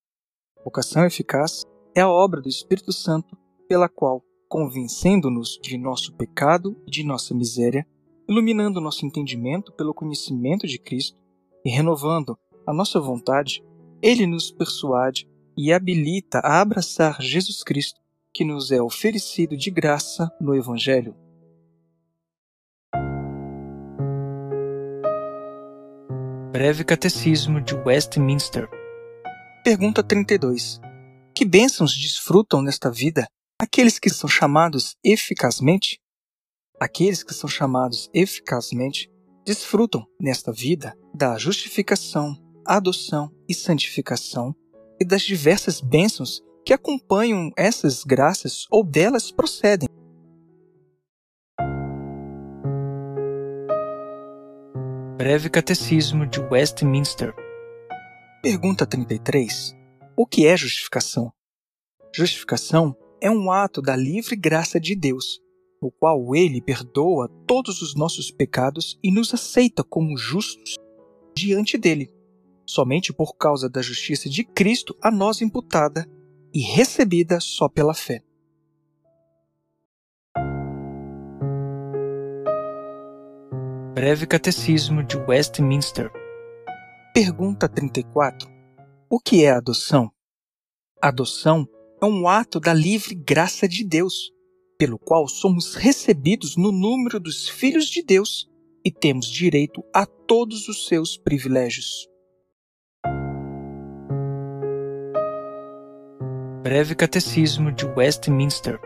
Vocação 0.63 1.07
eficaz 1.07 1.65
é 1.97 2.03
a 2.03 2.09
obra 2.11 2.39
do 2.39 2.51
Espírito 2.51 2.93
Santo 2.93 3.35
pela 3.67 3.89
qual, 3.89 4.23
convencendo-nos 4.47 5.59
de 5.63 5.79
nosso 5.79 6.13
pecado 6.17 6.77
e 6.87 6.91
de 6.91 7.03
nossa 7.03 7.35
miséria, 7.35 7.87
iluminando 8.29 8.79
nosso 8.79 9.07
entendimento 9.07 9.73
pelo 9.73 9.95
conhecimento 9.95 10.67
de 10.67 10.79
Cristo 10.79 11.19
e 11.65 11.71
renovando 11.71 12.39
a 12.67 12.75
nossa 12.75 13.01
vontade, 13.01 13.65
ele 14.03 14.27
nos 14.27 14.51
persuade 14.51 15.27
e 15.57 15.73
habilita 15.73 16.41
a 16.41 16.61
abraçar 16.61 17.23
Jesus 17.23 17.65
Cristo, 17.65 18.03
que 18.35 18.45
nos 18.45 18.71
é 18.71 18.83
oferecido 18.83 19.57
de 19.57 19.71
graça 19.71 20.31
no 20.39 20.55
Evangelho. 20.55 21.17
Breve 26.63 26.85
Catecismo 26.85 27.61
de 27.61 27.75
Westminster. 27.75 28.69
Pergunta 29.65 30.01
32. 30.01 30.81
Que 31.35 31.45
bênçãos 31.45 31.93
desfrutam 31.93 32.63
nesta 32.63 32.89
vida 32.89 33.27
aqueles 33.61 33.99
que 33.99 34.09
são 34.09 34.29
chamados 34.31 34.95
eficazmente? 35.05 35.99
Aqueles 36.81 37.25
que 37.25 37.35
são 37.35 37.51
chamados 37.51 38.09
eficazmente 38.15 39.11
desfrutam 39.45 40.07
nesta 40.21 40.53
vida 40.53 40.97
da 41.13 41.37
justificação, 41.37 42.37
adoção 42.65 43.29
e 43.49 43.55
santificação 43.55 44.55
e 45.01 45.05
das 45.05 45.23
diversas 45.23 45.81
bênçãos 45.81 46.41
que 46.65 46.73
acompanham 46.73 47.51
essas 47.57 48.05
graças 48.05 48.67
ou 48.71 48.85
delas 48.85 49.33
procedem. 49.33 49.89
Breve 55.23 55.49
Catecismo 55.49 56.27
de 56.27 56.41
Westminster. 56.41 57.33
Pergunta 58.43 58.85
33. 58.85 59.73
O 60.17 60.27
que 60.27 60.49
é 60.49 60.57
justificação? 60.57 61.33
Justificação 62.13 62.93
é 63.21 63.31
um 63.31 63.53
ato 63.53 63.81
da 63.81 63.95
livre 63.95 64.35
graça 64.35 64.81
de 64.81 64.97
Deus, 64.97 65.41
no 65.81 65.93
qual 65.93 66.35
ele 66.35 66.61
perdoa 66.61 67.29
todos 67.47 67.83
os 67.83 67.95
nossos 67.95 68.33
pecados 68.33 68.99
e 69.01 69.13
nos 69.13 69.33
aceita 69.33 69.85
como 69.85 70.17
justos 70.17 70.75
diante 71.37 71.79
dele, 71.79 72.13
somente 72.67 73.13
por 73.13 73.37
causa 73.37 73.71
da 73.71 73.81
justiça 73.81 74.29
de 74.29 74.43
Cristo 74.43 74.93
a 75.01 75.09
nós 75.09 75.41
imputada 75.41 76.05
e 76.53 76.63
recebida 76.63 77.39
só 77.39 77.69
pela 77.69 77.95
fé. 77.95 78.25
Breve 84.03 84.27
Catecismo 84.27 85.01
de 85.05 85.17
Westminster. 85.17 86.11
Pergunta 87.15 87.69
34. 87.69 88.51
O 89.09 89.21
que 89.21 89.45
é 89.45 89.53
adoção? 89.53 90.11
Adoção 91.01 91.65
é 92.03 92.07
um 92.07 92.27
ato 92.27 92.59
da 92.59 92.75
livre 92.75 93.15
graça 93.15 93.69
de 93.69 93.85
Deus, 93.85 94.33
pelo 94.77 94.99
qual 94.99 95.29
somos 95.29 95.77
recebidos 95.77 96.57
no 96.57 96.73
número 96.73 97.21
dos 97.21 97.49
filhos 97.49 97.87
de 97.87 98.03
Deus 98.03 98.51
e 98.85 98.91
temos 98.91 99.31
direito 99.31 99.85
a 99.95 100.05
todos 100.05 100.67
os 100.67 100.89
seus 100.89 101.17
privilégios. 101.17 102.09
Breve 106.61 106.97
Catecismo 106.97 107.71
de 107.71 107.87
Westminster. 107.87 108.81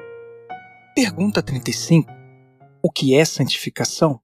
Pergunta 0.94 1.42
35. 1.42 2.12
O 2.82 2.92
que 2.92 3.14
é 3.16 3.24
santificação? 3.24 4.20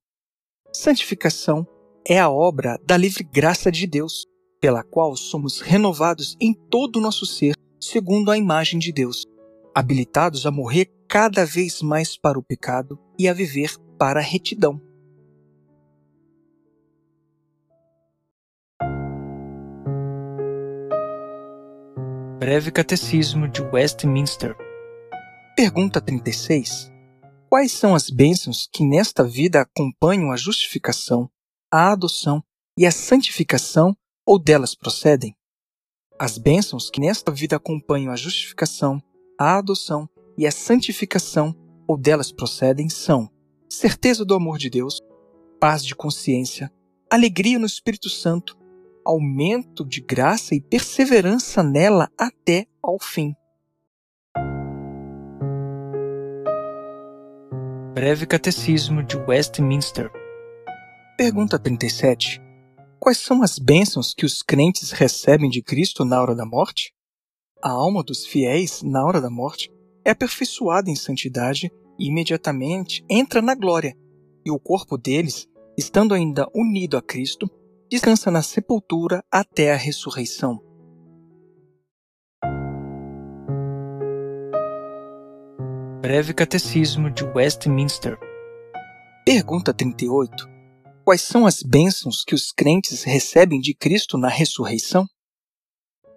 Santificação 0.75 1.67
é 2.09 2.19
a 2.19 2.31
obra 2.31 2.81
da 2.83 2.97
livre 2.97 3.23
graça 3.23 3.71
de 3.71 3.87
Deus, 3.87 4.27
pela 4.59 4.83
qual 4.83 5.15
somos 5.15 5.61
renovados 5.61 6.35
em 6.41 6.55
todo 6.55 6.97
o 6.97 7.01
nosso 7.01 7.27
ser, 7.27 7.55
segundo 7.79 8.31
a 8.31 8.39
imagem 8.39 8.79
de 8.79 8.91
Deus, 8.91 9.27
habilitados 9.75 10.47
a 10.47 10.51
morrer 10.51 10.91
cada 11.07 11.45
vez 11.45 11.83
mais 11.83 12.17
para 12.17 12.39
o 12.39 12.43
pecado 12.43 12.99
e 13.19 13.29
a 13.29 13.35
viver 13.35 13.77
para 13.99 14.21
a 14.21 14.23
retidão. 14.23 14.81
Breve 22.39 22.71
Catecismo 22.73 23.47
de 23.47 23.61
Westminster. 23.61 24.57
Pergunta 25.55 26.01
36. 26.01 26.92
Quais 27.53 27.71
são 27.73 27.95
as 27.95 28.09
bênçãos 28.09 28.67
que 28.73 28.83
nesta 28.83 29.23
vida 29.23 29.61
acompanham 29.61 30.33
a 30.33 30.39
justificação, 30.39 31.29
a 31.71 31.93
adoção 31.93 32.43
e 32.79 32.87
a 32.87 32.91
santificação 32.91 33.95
ou 34.27 34.39
delas 34.39 34.75
procedem? 34.75 35.37
As 36.19 36.39
bênçãos 36.39 36.89
que 36.89 36.99
nesta 36.99 37.31
vida 37.31 37.57
acompanham 37.57 38.11
a 38.11 38.17
justificação, 38.17 39.03
a 39.39 39.59
adoção 39.59 40.09
e 40.39 40.47
a 40.47 40.51
santificação 40.51 41.55
ou 41.87 41.99
delas 41.99 42.33
procedem 42.33 42.89
são 42.89 43.29
certeza 43.69 44.25
do 44.25 44.35
amor 44.35 44.57
de 44.57 44.71
Deus, 44.71 44.99
paz 45.61 45.85
de 45.85 45.95
consciência, 45.95 46.73
alegria 47.11 47.59
no 47.59 47.67
Espírito 47.67 48.09
Santo, 48.09 48.57
aumento 49.05 49.85
de 49.85 50.01
graça 50.01 50.55
e 50.55 50.61
perseverança 50.63 51.63
nela 51.63 52.11
até 52.17 52.67
ao 52.83 52.99
fim. 52.99 53.35
Breve 57.95 58.25
Catecismo 58.25 59.03
de 59.03 59.19
Westminster. 59.19 60.11
Pergunta 61.15 61.59
37. 61.59 62.41
Quais 62.99 63.19
são 63.19 63.43
as 63.43 63.59
bênçãos 63.59 64.15
que 64.15 64.25
os 64.25 64.41
crentes 64.41 64.93
recebem 64.93 65.51
de 65.51 65.63
Cristo 65.63 66.03
na 66.03 66.19
hora 66.19 66.35
da 66.35 66.47
morte? 66.47 66.95
A 67.63 67.69
alma 67.69 68.03
dos 68.03 68.25
fiéis, 68.25 68.83
na 68.83 69.05
hora 69.05 69.21
da 69.21 69.29
morte, 69.29 69.71
é 70.07 70.11
aperfeiçoada 70.11 70.89
em 70.89 70.97
santidade 70.97 71.71
e 71.99 72.09
imediatamente 72.09 73.05
entra 73.11 73.43
na 73.43 73.55
glória, 73.55 73.95
e 74.43 74.51
o 74.51 74.59
corpo 74.59 74.97
deles, 74.97 75.47
estando 75.77 76.15
ainda 76.15 76.49
unido 76.55 76.97
a 76.97 77.03
Cristo, 77.03 77.47
descansa 77.91 78.31
na 78.31 78.41
sepultura 78.43 79.23
até 79.31 79.71
a 79.71 79.77
ressurreição. 79.77 80.59
Breve 86.03 86.35
Catecismo 86.35 87.09
de 87.09 87.23
Westminster. 87.23 88.19
Pergunta 89.25 89.73
38. 89.73 90.49
Quais 91.05 91.23
são 91.23 91.47
as 91.47 91.63
bênçãos 91.63 92.25
que 92.25 92.35
os 92.35 92.51
crentes 92.51 93.05
recebem 93.05 93.61
de 93.61 93.73
Cristo 93.73 94.19
na 94.19 94.29
ressurreição? 94.29 95.07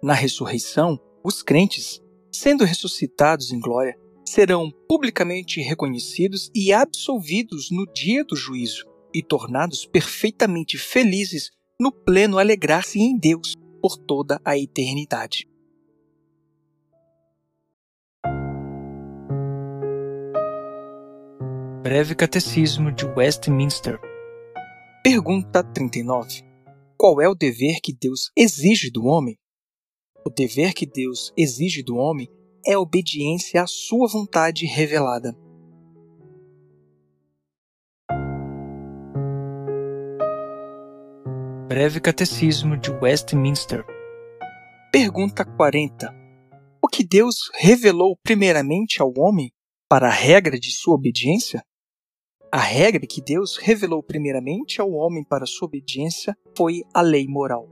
Na 0.02 0.12
ressurreição, 0.12 0.98
os 1.22 1.40
crentes, 1.40 2.00
sendo 2.32 2.64
ressuscitados 2.64 3.52
em 3.52 3.60
glória, 3.60 3.96
serão 4.24 4.72
publicamente 4.88 5.60
reconhecidos 5.60 6.50
e 6.52 6.72
absolvidos 6.72 7.70
no 7.70 7.86
dia 7.92 8.24
do 8.24 8.34
juízo 8.34 8.84
e 9.14 9.22
tornados 9.22 9.86
perfeitamente 9.86 10.76
felizes 10.76 11.52
no 11.80 11.92
pleno 11.92 12.40
alegrar-se 12.40 12.98
em 12.98 13.16
Deus 13.16 13.54
por 13.80 13.96
toda 13.96 14.40
a 14.44 14.58
eternidade. 14.58 15.46
Breve 21.86 22.16
Catecismo 22.16 22.90
de 22.90 23.04
Westminster. 23.04 23.96
Pergunta 25.04 25.62
39. 25.62 26.42
Qual 26.98 27.20
é 27.20 27.28
o 27.28 27.34
dever 27.36 27.78
que 27.80 27.92
Deus 27.92 28.32
exige 28.36 28.90
do 28.90 29.04
homem? 29.04 29.38
O 30.26 30.28
dever 30.28 30.74
que 30.74 30.84
Deus 30.84 31.32
exige 31.36 31.84
do 31.84 31.94
homem 31.94 32.28
é 32.66 32.72
a 32.72 32.80
obediência 32.80 33.62
à 33.62 33.68
sua 33.68 34.08
vontade 34.08 34.66
revelada. 34.66 35.32
Breve 41.68 42.00
Catecismo 42.00 42.76
de 42.76 42.90
Westminster. 42.90 43.84
Pergunta 44.90 45.44
40. 45.44 46.12
O 46.82 46.88
que 46.88 47.04
Deus 47.04 47.48
revelou 47.54 48.18
primeiramente 48.24 49.00
ao 49.00 49.12
homem 49.16 49.52
para 49.88 50.08
a 50.08 50.12
regra 50.12 50.58
de 50.58 50.72
sua 50.72 50.96
obediência? 50.96 51.62
A 52.56 52.60
regra 52.60 53.06
que 53.06 53.20
Deus 53.20 53.58
revelou 53.58 54.02
primeiramente 54.02 54.80
ao 54.80 54.90
homem 54.92 55.22
para 55.22 55.44
sua 55.44 55.66
obediência 55.66 56.34
foi 56.56 56.84
a 56.94 57.02
lei 57.02 57.28
moral. 57.28 57.68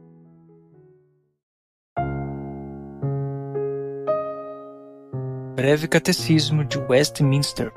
Breve 5.55 5.89
Catecismo 5.89 6.63
de 6.67 6.77
Westminster. 6.77 7.73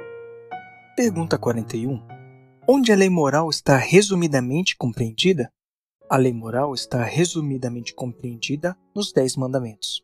Pergunta 0.97 1.37
41. 1.37 2.05
Onde 2.67 2.91
a 2.91 2.95
lei 2.97 3.09
moral 3.09 3.49
está 3.49 3.77
resumidamente 3.77 4.75
compreendida? 4.75 5.49
A 6.09 6.17
lei 6.17 6.33
moral 6.33 6.73
está 6.73 7.05
resumidamente 7.05 7.95
compreendida 7.95 8.75
nos 8.93 9.13
Dez 9.13 9.37
Mandamentos. 9.37 10.03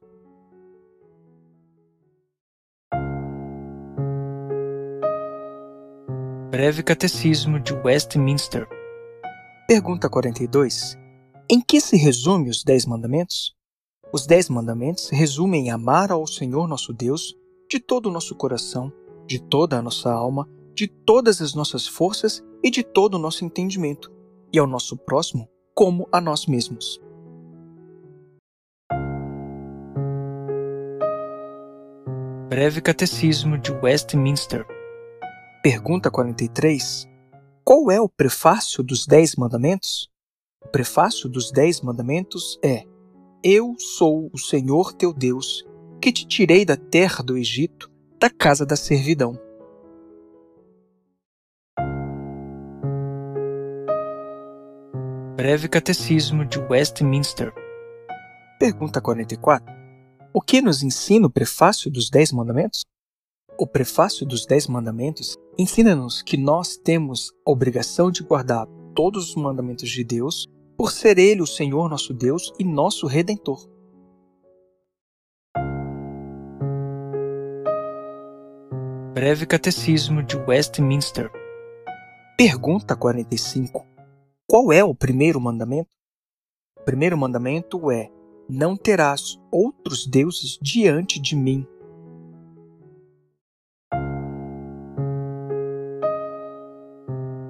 Breve 6.53 6.83
Catecismo 6.83 7.59
de 7.59 7.73
Westminster. 7.73 8.67
Pergunta 9.67 10.07
42. 10.07 10.95
Em 11.49 11.59
que 11.59 11.81
se 11.81 11.97
resume 11.97 12.47
os 12.47 12.63
Dez 12.63 12.85
Mandamentos? 12.85 13.55
Os 14.13 14.27
Dez 14.27 14.49
Mandamentos 14.49 15.09
resumem 15.09 15.71
amar 15.71 16.11
ao 16.11 16.27
Senhor 16.27 16.67
nosso 16.67 16.93
Deus 16.93 17.33
de 17.67 17.79
todo 17.79 18.05
o 18.05 18.11
nosso 18.11 18.35
coração, 18.35 18.93
de 19.25 19.41
toda 19.41 19.79
a 19.79 19.81
nossa 19.81 20.13
alma, 20.13 20.47
de 20.75 20.87
todas 20.87 21.41
as 21.41 21.55
nossas 21.55 21.87
forças 21.87 22.43
e 22.63 22.69
de 22.69 22.83
todo 22.83 23.15
o 23.15 23.19
nosso 23.19 23.43
entendimento, 23.43 24.11
e 24.53 24.59
ao 24.59 24.67
nosso 24.67 24.95
próximo 24.95 25.49
como 25.73 26.07
a 26.11 26.21
nós 26.21 26.45
mesmos. 26.45 27.01
Breve 32.47 32.79
Catecismo 32.79 33.57
de 33.57 33.71
Westminster. 33.71 34.67
Pergunta 35.63 36.11
43. 36.11 37.07
Qual 37.63 37.89
é 37.89 38.01
o 38.01 38.09
prefácio 38.09 38.83
dos 38.83 39.07
Dez 39.07 39.37
Mandamentos? 39.37 40.09
O 40.61 40.67
prefácio 40.67 41.29
dos 41.29 41.53
Dez 41.53 41.79
Mandamentos 41.79 42.59
é: 42.61 42.83
Eu 43.41 43.73
sou 43.79 44.29
o 44.33 44.37
Senhor 44.37 44.91
teu 44.91 45.13
Deus, 45.13 45.65
que 46.01 46.11
te 46.11 46.27
tirei 46.27 46.65
da 46.65 46.75
terra 46.75 47.23
do 47.23 47.37
Egito, 47.37 47.89
da 48.19 48.29
casa 48.29 48.65
da 48.65 48.75
servidão. 48.75 49.39
Breve 55.37 55.69
Catecismo 55.69 56.43
de 56.43 56.59
Westminster. 56.59 57.53
Pergunta 58.59 58.99
44. 58.99 59.73
O 60.33 60.41
que 60.41 60.61
nos 60.61 60.83
ensina 60.83 61.27
o 61.27 61.31
prefácio 61.31 61.89
dos 61.89 62.09
Dez 62.09 62.33
Mandamentos? 62.33 62.83
O 63.57 63.65
prefácio 63.65 64.25
dos 64.25 64.45
Dez 64.45 64.67
Mandamentos 64.67 65.37
ensina-nos 65.57 66.21
que 66.21 66.37
nós 66.37 66.77
temos 66.77 67.31
a 67.45 67.51
obrigação 67.51 68.11
de 68.11 68.23
guardar 68.23 68.67
todos 68.95 69.29
os 69.29 69.35
mandamentos 69.35 69.89
de 69.89 70.03
Deus, 70.03 70.47
por 70.77 70.91
ser 70.91 71.17
Ele 71.17 71.41
o 71.41 71.47
Senhor 71.47 71.89
nosso 71.89 72.13
Deus 72.13 72.51
e 72.59 72.63
nosso 72.63 73.07
Redentor. 73.07 73.69
Breve 79.13 79.45
Catecismo 79.45 80.23
de 80.23 80.35
Westminster. 80.35 81.31
Pergunta 82.35 82.95
45. 82.95 83.85
Qual 84.47 84.73
é 84.73 84.83
o 84.83 84.93
primeiro 84.93 85.39
mandamento? 85.39 85.89
O 86.79 86.83
primeiro 86.83 87.17
mandamento 87.17 87.89
é: 87.91 88.11
Não 88.49 88.75
terás 88.75 89.39
outros 89.51 90.05
deuses 90.05 90.57
diante 90.61 91.19
de 91.19 91.35
mim. 91.35 91.65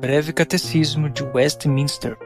Breve 0.04 0.34
Catecismo 0.34 1.10
de 1.10 1.24
Westminster. 1.24 2.18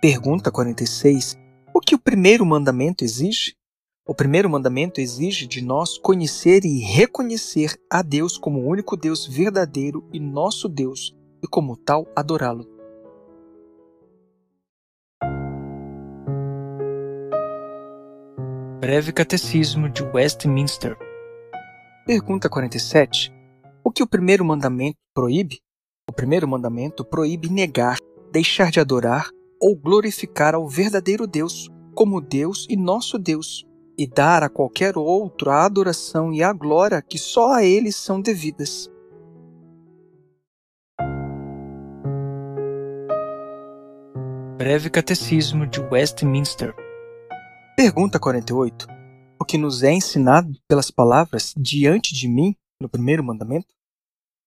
Pergunta 0.00 0.52
46. 0.52 1.36
O 1.74 1.80
que 1.80 1.96
o 1.96 1.98
primeiro 1.98 2.46
mandamento 2.46 3.02
exige? 3.02 3.56
O 4.06 4.14
primeiro 4.14 4.48
mandamento 4.48 5.00
exige 5.00 5.48
de 5.48 5.60
nós 5.60 5.98
conhecer 5.98 6.64
e 6.64 6.78
reconhecer 6.78 7.76
a 7.90 8.02
Deus 8.02 8.38
como 8.38 8.60
o 8.60 8.68
único 8.68 8.96
Deus 8.96 9.26
verdadeiro 9.26 10.08
e 10.12 10.20
nosso 10.20 10.68
Deus, 10.68 11.12
e 11.42 11.48
como 11.48 11.76
tal 11.76 12.06
adorá-lo. 12.14 12.64
Breve 18.78 19.12
Catecismo 19.12 19.88
de 19.88 20.04
Westminster. 20.04 20.96
Pergunta 22.06 22.48
47. 22.48 23.34
O 23.82 23.90
que 23.90 24.04
o 24.04 24.06
primeiro 24.06 24.44
mandamento 24.44 24.98
proíbe? 25.12 25.65
O 26.08 26.12
primeiro 26.12 26.46
mandamento 26.46 27.04
proíbe 27.04 27.50
negar, 27.50 27.98
deixar 28.30 28.70
de 28.70 28.78
adorar 28.78 29.28
ou 29.60 29.74
glorificar 29.74 30.54
ao 30.54 30.68
verdadeiro 30.68 31.26
Deus 31.26 31.68
como 31.96 32.20
Deus 32.20 32.64
e 32.70 32.76
nosso 32.76 33.18
Deus, 33.18 33.66
e 33.98 34.06
dar 34.06 34.44
a 34.44 34.48
qualquer 34.48 34.96
outro 34.96 35.50
a 35.50 35.64
adoração 35.64 36.32
e 36.32 36.44
a 36.44 36.52
glória 36.52 37.02
que 37.02 37.18
só 37.18 37.54
a 37.54 37.64
Ele 37.64 37.90
são 37.90 38.20
devidas. 38.20 38.88
Breve 44.56 44.90
Catecismo 44.90 45.66
de 45.66 45.80
Westminster. 45.80 46.72
Pergunta 47.76 48.20
48. 48.20 48.86
o 49.40 49.44
que 49.44 49.58
nos 49.58 49.82
é 49.82 49.92
ensinado 49.92 50.52
pelas 50.68 50.88
palavras 50.88 51.52
diante 51.56 52.14
de 52.14 52.28
mim 52.28 52.54
no 52.80 52.88
primeiro 52.88 53.24
mandamento? 53.24 53.74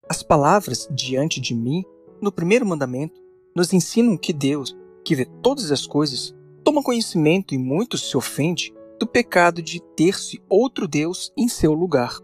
As 0.09 0.23
palavras 0.23 0.89
diante 0.91 1.39
de 1.39 1.53
mim 1.53 1.85
no 2.19 2.31
primeiro 2.31 2.65
mandamento 2.65 3.21
nos 3.55 3.71
ensinam 3.73 4.17
que 4.17 4.33
Deus, 4.33 4.75
que 5.05 5.15
vê 5.15 5.23
todas 5.43 5.71
as 5.71 5.85
coisas, 5.85 6.33
toma 6.63 6.81
conhecimento 6.81 7.53
e 7.53 7.59
muito 7.59 7.95
se 7.95 8.17
ofende 8.17 8.73
do 8.99 9.05
pecado 9.05 9.61
de 9.61 9.79
ter-se 9.95 10.41
outro 10.49 10.87
Deus 10.87 11.31
em 11.37 11.47
seu 11.47 11.73
lugar. 11.73 12.17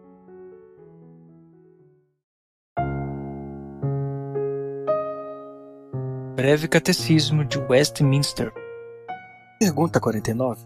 Breve 6.35 6.67
Catecismo 6.67 7.45
de 7.45 7.59
Westminster. 7.59 8.51
Pergunta 9.59 9.99
49. 9.99 10.65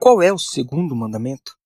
Qual 0.00 0.20
é 0.20 0.32
o 0.32 0.38
segundo 0.38 0.96
mandamento? 0.96 1.56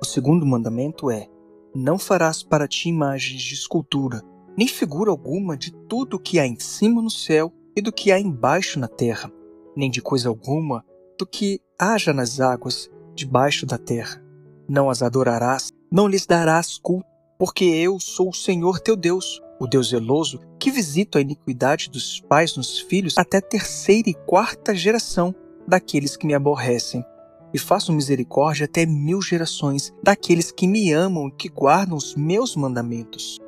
O 0.00 0.04
segundo 0.04 0.46
mandamento 0.46 1.10
é: 1.10 1.28
Não 1.74 1.98
farás 1.98 2.42
para 2.42 2.66
ti 2.66 2.88
imagens 2.88 3.42
de 3.42 3.54
escultura, 3.54 4.22
nem 4.56 4.68
figura 4.68 5.10
alguma 5.10 5.56
de 5.56 5.72
tudo 5.88 6.16
o 6.16 6.20
que 6.20 6.38
há 6.38 6.46
em 6.46 6.58
cima 6.58 7.00
no 7.00 7.10
céu 7.10 7.52
e 7.76 7.80
do 7.80 7.92
que 7.92 8.10
há 8.10 8.18
embaixo 8.18 8.78
na 8.78 8.88
terra, 8.88 9.30
nem 9.76 9.90
de 9.90 10.02
coisa 10.02 10.28
alguma 10.28 10.84
do 11.18 11.26
que 11.26 11.60
haja 11.78 12.12
nas 12.12 12.40
águas 12.40 12.90
debaixo 13.14 13.66
da 13.66 13.78
terra. 13.78 14.22
Não 14.68 14.90
as 14.90 15.02
adorarás, 15.02 15.70
não 15.90 16.06
lhes 16.06 16.26
darás 16.26 16.78
culto, 16.78 17.06
porque 17.38 17.64
eu 17.64 17.98
sou 17.98 18.30
o 18.30 18.34
Senhor 18.34 18.80
teu 18.80 18.96
Deus, 18.96 19.40
o 19.58 19.66
Deus 19.66 19.90
zeloso, 19.90 20.40
que 20.58 20.70
visito 20.70 21.18
a 21.18 21.20
iniquidade 21.20 21.90
dos 21.90 22.20
pais 22.20 22.56
nos 22.56 22.78
filhos 22.78 23.16
até 23.16 23.40
terceira 23.40 24.08
e 24.08 24.14
quarta 24.14 24.74
geração 24.74 25.34
daqueles 25.66 26.16
que 26.16 26.26
me 26.26 26.34
aborrecem, 26.34 27.04
e 27.52 27.58
faço 27.58 27.92
misericórdia 27.92 28.64
até 28.64 28.86
mil 28.86 29.20
gerações 29.20 29.92
daqueles 30.02 30.50
que 30.52 30.66
me 30.66 30.92
amam 30.92 31.28
e 31.28 31.32
que 31.32 31.48
guardam 31.48 31.96
os 31.96 32.14
meus 32.14 32.54
mandamentos. 32.54 33.38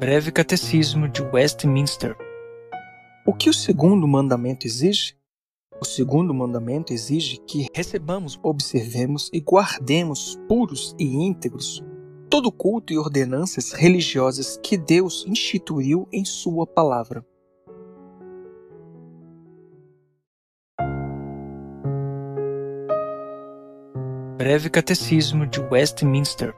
Breve 0.00 0.32
Catecismo 0.32 1.06
de 1.06 1.20
Westminster. 1.20 2.16
O 3.26 3.34
que 3.34 3.50
o 3.50 3.52
segundo 3.52 4.08
mandamento 4.08 4.66
exige? 4.66 5.14
O 5.78 5.84
segundo 5.84 6.32
mandamento 6.32 6.90
exige 6.90 7.36
que 7.46 7.66
recebamos, 7.74 8.40
observemos 8.42 9.28
e 9.30 9.40
guardemos 9.40 10.40
puros 10.48 10.96
e 10.98 11.04
íntegros 11.04 11.84
todo 12.30 12.50
culto 12.50 12.94
e 12.94 12.98
ordenanças 12.98 13.72
religiosas 13.72 14.58
que 14.62 14.78
Deus 14.78 15.26
instituiu 15.28 16.08
em 16.10 16.24
Sua 16.24 16.66
palavra. 16.66 17.22
Breve 24.38 24.70
Catecismo 24.70 25.46
de 25.46 25.60
Westminster. 25.60 26.54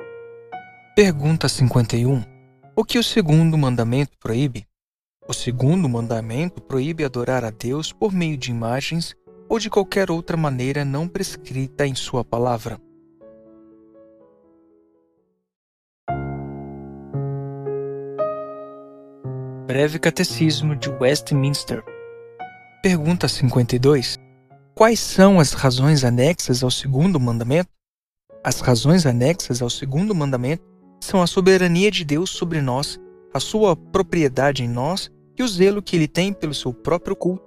Pergunta 0.95 1.49
51. 1.49 2.32
O 2.75 2.87
que 2.87 2.99
o 2.99 3.05
segundo 3.05 3.59
mandamento 3.59 4.17
proíbe? 4.19 4.67
O 5.29 5.35
segundo 5.35 5.87
mandamento 5.91 6.63
proíbe 6.63 7.05
adorar 7.05 7.45
a 7.45 7.51
Deus 7.51 7.93
por 7.93 8.11
meio 8.11 8.35
de 8.35 8.51
imagens 8.51 9.15
ou 9.47 9.59
de 9.59 9.69
qualquer 9.69 10.11
outra 10.11 10.39
maneira 10.39 10.83
não 10.83 11.07
prescrita 11.07 11.87
em 11.87 11.95
Sua 11.95 12.25
palavra. 12.25 12.81
Breve 19.67 19.99
Catecismo 19.99 20.75
de 20.75 20.89
Westminster. 20.89 21.85
Pergunta 22.83 23.29
52. 23.29 24.19
Quais 24.75 24.99
são 24.99 25.39
as 25.39 25.53
razões 25.53 26.05
anexas 26.05 26.63
ao 26.63 26.71
segundo 26.71 27.21
mandamento? 27.21 27.69
As 28.43 28.61
razões 28.61 29.05
anexas 29.05 29.61
ao 29.61 29.69
segundo 29.69 30.15
mandamento 30.15 30.72
são 31.03 31.21
a 31.21 31.27
soberania 31.27 31.91
de 31.91 32.05
Deus 32.05 32.31
sobre 32.31 32.61
nós 32.61 32.99
a 33.35 33.41
sua 33.41 33.75
propriedade 33.75 34.63
em 34.63 34.69
nós 34.69 35.11
e 35.37 35.43
o 35.43 35.49
zelo 35.49 35.83
que 35.83 35.97
ele 35.97 36.07
tem 36.07 36.33
pelo 36.33 36.55
seu 36.55 36.73
próprio 36.73 37.17
culto. 37.17 37.45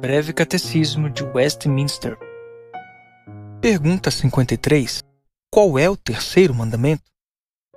Breve 0.00 0.32
Catecismo 0.32 1.08
de 1.08 1.22
Westminster. 1.24 2.18
Pergunta 3.60 4.10
53. 4.10 5.02
Qual 5.50 5.78
é 5.78 5.88
o 5.88 5.96
terceiro 5.96 6.54
mandamento? 6.54 7.02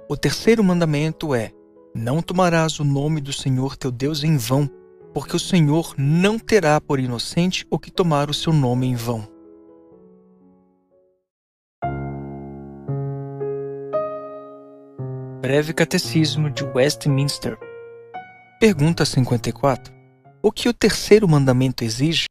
O 0.09 0.17
terceiro 0.17 0.63
mandamento 0.63 1.33
é: 1.33 1.51
Não 1.95 2.21
tomarás 2.21 2.79
o 2.79 2.83
nome 2.83 3.21
do 3.21 3.31
Senhor 3.31 3.77
teu 3.77 3.89
Deus 3.89 4.23
em 4.23 4.35
vão, 4.37 4.69
porque 5.13 5.35
o 5.35 5.39
Senhor 5.39 5.95
não 5.97 6.37
terá 6.37 6.79
por 6.81 6.99
inocente 6.99 7.65
o 7.71 7.79
que 7.79 7.89
tomar 7.89 8.29
o 8.29 8.33
seu 8.33 8.51
nome 8.51 8.87
em 8.87 8.95
vão. 8.95 9.40
Breve 15.41 15.73
Catecismo 15.73 16.51
de 16.51 16.63
Westminster. 16.63 17.57
Pergunta 18.59 19.03
54. 19.03 19.91
O 20.39 20.51
que 20.51 20.69
o 20.69 20.73
terceiro 20.73 21.27
mandamento 21.27 21.83
exige? 21.83 22.25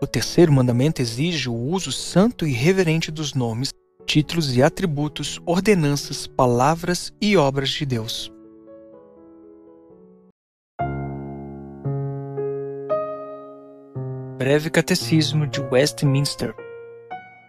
O 0.00 0.06
terceiro 0.06 0.52
mandamento 0.52 1.02
exige 1.02 1.48
o 1.48 1.54
uso 1.56 1.90
santo 1.90 2.46
e 2.46 2.52
reverente 2.52 3.10
dos 3.10 3.34
nomes, 3.34 3.70
títulos 4.06 4.56
e 4.56 4.62
atributos, 4.62 5.40
ordenanças, 5.44 6.28
palavras 6.28 7.12
e 7.20 7.36
obras 7.36 7.70
de 7.70 7.84
Deus. 7.84 8.30
Breve 14.38 14.70
Catecismo 14.70 15.48
de 15.48 15.60
Westminster. 15.60 16.54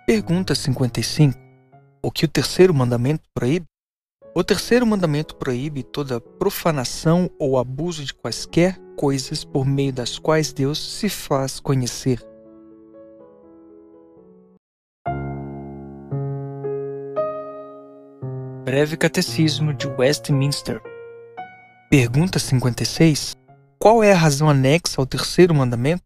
Pergunta 0.08 0.56
55. 0.56 1.38
O 2.02 2.12
que 2.12 2.26
o 2.26 2.28
terceiro 2.28 2.74
mandamento 2.74 3.22
proíbe? 3.32 3.68
O 4.36 4.44
terceiro 4.44 4.84
mandamento 4.84 5.36
proíbe 5.36 5.84
toda 5.84 6.20
profanação 6.20 7.30
ou 7.38 7.56
abuso 7.56 8.04
de 8.04 8.16
quaisquer 8.16 8.80
coisas 8.98 9.44
por 9.44 9.64
meio 9.64 9.94
das 9.94 10.18
quais 10.18 10.52
Deus 10.52 10.80
se 10.80 11.08
faz 11.08 11.60
conhecer. 11.60 12.20
Breve 18.66 18.98
Catecismo 18.98 19.72
de 19.72 19.86
Westminster. 19.86 20.82
Pergunta 21.92 22.40
56. 22.40 23.36
Qual 23.78 24.04
é 24.04 24.14
a 24.14 24.18
razão 24.18 24.50
anexa 24.50 25.00
ao 25.00 25.06
terceiro 25.06 25.54
mandamento? 25.54 26.02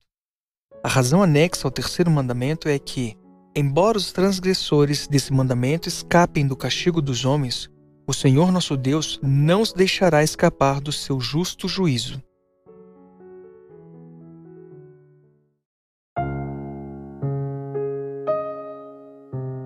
A 0.83 0.89
razão 0.89 1.23
anexa 1.23 1.65
ao 1.65 1.71
terceiro 1.71 2.11
mandamento 2.11 2.67
é 2.67 2.77
que, 2.77 3.15
embora 3.55 3.97
os 3.97 4.11
transgressores 4.11 5.07
desse 5.07 5.31
mandamento 5.31 5.87
escapem 5.87 6.45
do 6.45 6.57
castigo 6.57 7.01
dos 7.01 7.23
homens, 7.23 7.69
o 8.08 8.13
Senhor 8.13 8.54
nosso 8.54 8.78
Deus 8.78 9.20
não 9.22 9.62
os 9.62 9.74
deixará 9.74 10.24
escapar 10.24 10.80
do 10.80 10.93
seu 10.93 11.20
justo 11.20 11.67
juízo. 11.67 12.24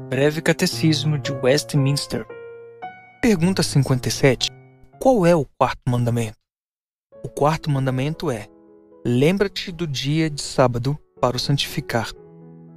Breve 0.09 0.41
Catecismo 0.41 1.19
de 1.19 1.31
Westminster. 1.31 2.25
Pergunta 3.21 3.61
57. 3.61 4.49
Qual 4.99 5.25
é 5.25 5.35
o 5.35 5.45
quarto 5.57 5.81
mandamento? 5.87 6.37
O 7.23 7.29
quarto 7.29 7.69
mandamento 7.69 8.31
é: 8.31 8.47
Lembra-te 9.05 9.71
do 9.71 9.85
dia 9.85 10.29
de 10.29 10.41
sábado 10.41 10.97
para 11.21 11.37
o 11.37 11.39
santificar. 11.39 12.09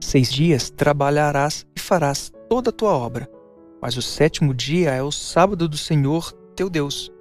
Seis 0.03 0.31
dias 0.31 0.69
trabalharás 0.69 1.67
e 1.75 1.81
farás 1.81 2.31
toda 2.49 2.69
a 2.69 2.73
tua 2.73 2.93
obra, 2.93 3.29
mas 3.85 3.99
o 3.99 4.03
sétimo 4.03 4.55
dia 4.55 4.93
é 4.93 5.03
o 5.03 5.13
sábado 5.13 5.69
do 5.69 5.77
Senhor 5.77 6.33
teu 6.57 6.71
Deus. 6.71 7.13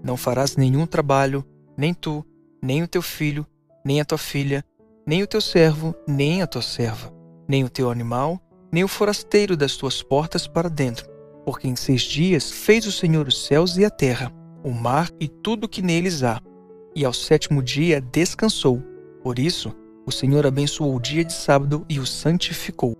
Não 0.00 0.16
farás 0.16 0.56
nenhum 0.56 0.86
trabalho, 0.86 1.44
nem 1.76 1.92
tu, 1.92 2.24
nem 2.62 2.84
o 2.84 2.86
teu 2.86 3.02
filho, 3.02 3.44
nem 3.84 4.00
a 4.00 4.04
tua 4.04 4.16
filha, 4.16 4.64
nem 5.04 5.24
o 5.24 5.26
teu 5.26 5.40
servo, 5.40 5.92
nem 6.06 6.40
a 6.40 6.46
tua 6.46 6.62
serva, 6.62 7.12
nem 7.48 7.64
o 7.64 7.68
teu 7.68 7.90
animal, 7.90 8.40
nem 8.70 8.84
o 8.84 8.88
forasteiro 8.88 9.56
das 9.56 9.74
tuas 9.74 10.04
portas 10.04 10.46
para 10.46 10.70
dentro. 10.70 11.04
Porque 11.44 11.66
em 11.66 11.74
seis 11.74 12.02
dias 12.02 12.48
fez 12.48 12.86
o 12.86 12.92
Senhor 12.92 13.26
os 13.26 13.44
céus 13.44 13.76
e 13.76 13.84
a 13.84 13.90
terra, 13.90 14.32
o 14.62 14.70
mar 14.70 15.10
e 15.18 15.26
tudo 15.26 15.64
o 15.64 15.68
que 15.68 15.82
neles 15.82 16.22
há. 16.22 16.40
E 16.94 17.04
ao 17.04 17.12
sétimo 17.12 17.60
dia 17.60 18.00
descansou. 18.00 18.80
Por 19.20 19.36
isso, 19.36 19.74
o 20.06 20.12
Senhor 20.12 20.46
abençoou 20.46 20.94
o 20.94 21.00
dia 21.00 21.24
de 21.24 21.32
sábado 21.32 21.84
e 21.88 21.98
o 21.98 22.06
santificou. 22.06 22.94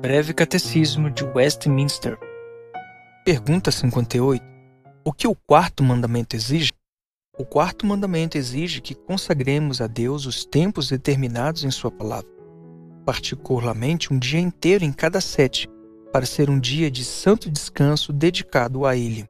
Breve 0.00 0.32
Catecismo 0.32 1.10
de 1.10 1.24
Westminster. 1.24 2.16
Pergunta 3.24 3.72
58. 3.72 4.40
O 5.04 5.12
que 5.12 5.26
o 5.26 5.34
quarto 5.34 5.82
mandamento 5.82 6.36
exige? 6.36 6.70
O 7.36 7.44
quarto 7.44 7.84
mandamento 7.84 8.38
exige 8.38 8.80
que 8.80 8.94
consagremos 8.94 9.80
a 9.80 9.88
Deus 9.88 10.24
os 10.24 10.44
tempos 10.44 10.88
determinados 10.88 11.64
em 11.64 11.70
Sua 11.72 11.90
palavra. 11.90 12.30
particularmente 13.04 14.12
um 14.12 14.18
dia 14.18 14.38
inteiro 14.38 14.84
em 14.84 14.92
cada 14.92 15.20
sete, 15.20 15.66
para 16.12 16.26
ser 16.26 16.50
um 16.50 16.60
dia 16.60 16.90
de 16.90 17.04
santo 17.04 17.50
descanso 17.50 18.12
dedicado 18.12 18.84
a 18.84 18.94
Ele. 18.94 19.26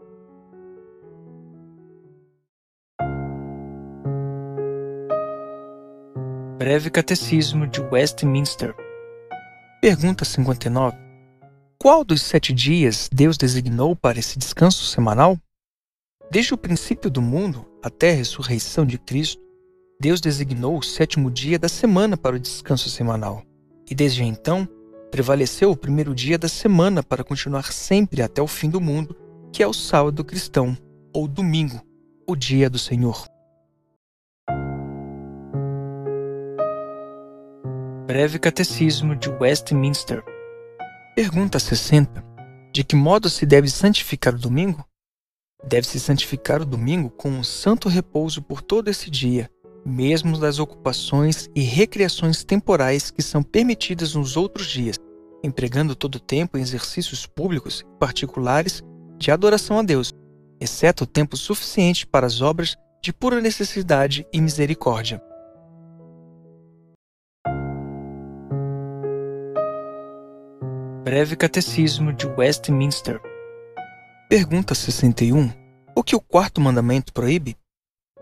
Breve 6.59 6.91
Catecismo 6.91 7.69
de 7.69 7.81
Westminster. 7.81 8.75
Pergunta 9.81 10.25
59. 10.25 10.97
Qual 11.79 12.05
dos 12.05 12.21
sete 12.23 12.53
dias 12.53 13.09
Deus 13.12 13.37
designou 13.37 13.95
para 13.95 14.19
esse 14.19 14.37
descanso 14.37 14.85
semanal? 14.85 15.38
Desde 16.29 16.53
o 16.53 16.59
princípio 16.59 17.09
do 17.09 17.23
mundo 17.23 17.64
até 17.81 18.11
a 18.11 18.14
ressurreição 18.14 18.85
de 18.85 18.99
Cristo, 18.99 19.41
Deus 20.01 20.21
designou 20.21 20.77
o 20.77 20.83
sétimo 20.83 21.31
dia 21.31 21.61
da 21.61 21.69
semana 21.69 22.17
para 22.17 22.35
o 22.35 22.41
descanso 22.41 22.91
semanal. 22.91 23.45
E 23.88 23.95
desde 23.95 24.25
então, 24.25 24.69
prevaleceu 25.12 25.71
o 25.71 25.77
primeiro 25.77 26.12
dia 26.12 26.37
da 26.37 26.49
semana 26.49 27.01
para 27.01 27.23
continuar 27.23 27.73
sempre 27.73 28.21
até 28.21 28.43
o 28.43 28.49
fim 28.49 28.69
do 28.69 28.81
mundo, 28.81 29.17
que 29.53 29.62
é 29.62 29.67
o 29.67 29.73
sábado 29.73 30.25
cristão, 30.25 30.77
ou 31.14 31.29
domingo, 31.29 31.81
o 32.27 32.35
dia 32.35 32.69
do 32.69 32.81
Senhor. 32.81 33.29
Breve 38.09 38.38
Catecismo 38.38 39.14
de 39.14 39.29
Westminster. 39.29 40.25
Pergunta 41.14 41.59
60. 41.59 42.25
De 42.73 42.83
que 42.83 42.97
modo 42.97 43.29
se 43.29 43.44
deve 43.44 43.68
santificar 43.68 44.35
o 44.35 44.38
domingo? 44.38 44.83
Deve-se 45.62 46.01
santificar 46.01 46.62
o 46.62 46.64
domingo 46.64 47.11
com 47.11 47.29
um 47.29 47.44
santo 47.44 47.87
repouso 47.87 48.40
por 48.40 48.62
todo 48.62 48.88
esse 48.88 49.11
dia, 49.11 49.51
mesmo 49.85 50.38
das 50.38 50.59
ocupações 50.59 51.51
e 51.55 51.61
recreações 51.61 52.42
temporais 52.42 53.11
que 53.11 53.21
são 53.21 53.42
permitidas 53.42 54.14
nos 54.14 54.38
outros 54.38 54.68
dias, 54.68 54.97
empregando 55.44 55.94
todo 55.94 56.14
o 56.14 56.21
tempo 56.21 56.57
em 56.57 56.62
exercícios 56.62 57.27
públicos 57.27 57.85
e 57.87 57.99
particulares 57.99 58.83
de 59.18 59.31
adoração 59.31 59.81
a 59.81 59.83
Deus, 59.83 60.14
exceto 60.59 61.05
o 61.05 61.07
tempo 61.07 61.37
suficiente 61.37 62.07
para 62.07 62.27
as 62.27 62.40
obras 62.40 62.75
de 63.05 63.12
pura 63.12 63.38
necessidade 63.42 64.27
e 64.33 64.40
misericórdia. 64.40 65.28
Breve 71.09 71.37
Catecismo 71.37 72.12
de 72.12 72.27
Westminster 72.27 73.18
Pergunta 74.29 74.75
61. 74.75 75.51
O 75.97 76.03
que 76.03 76.14
o 76.14 76.21
quarto 76.21 76.61
mandamento 76.61 77.14
proíbe? 77.14 77.57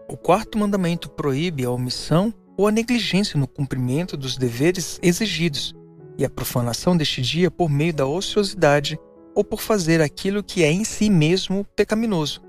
O 0.09 0.17
quarto 0.17 0.57
mandamento 0.57 1.11
proíbe 1.11 1.65
a 1.65 1.71
omissão 1.73 2.33
ou 2.57 2.69
a 2.69 2.71
negligência 2.71 3.41
no 3.41 3.49
cumprimento 3.49 4.17
dos 4.17 4.37
deveres 4.37 5.01
exigidos 5.03 5.75
e 6.17 6.25
a 6.25 6.31
profanação 6.31 6.97
deste 6.97 7.21
dia 7.21 7.51
por 7.51 7.69
meio 7.69 7.93
da 7.93 8.07
ociosidade 8.07 8.97
ou 9.35 9.43
por 9.43 9.61
fazer 9.61 10.01
aquilo 10.01 10.41
que 10.41 10.63
é 10.63 10.71
em 10.71 10.85
si 10.85 11.11
mesmo 11.11 11.67
pecaminoso, 11.75 12.41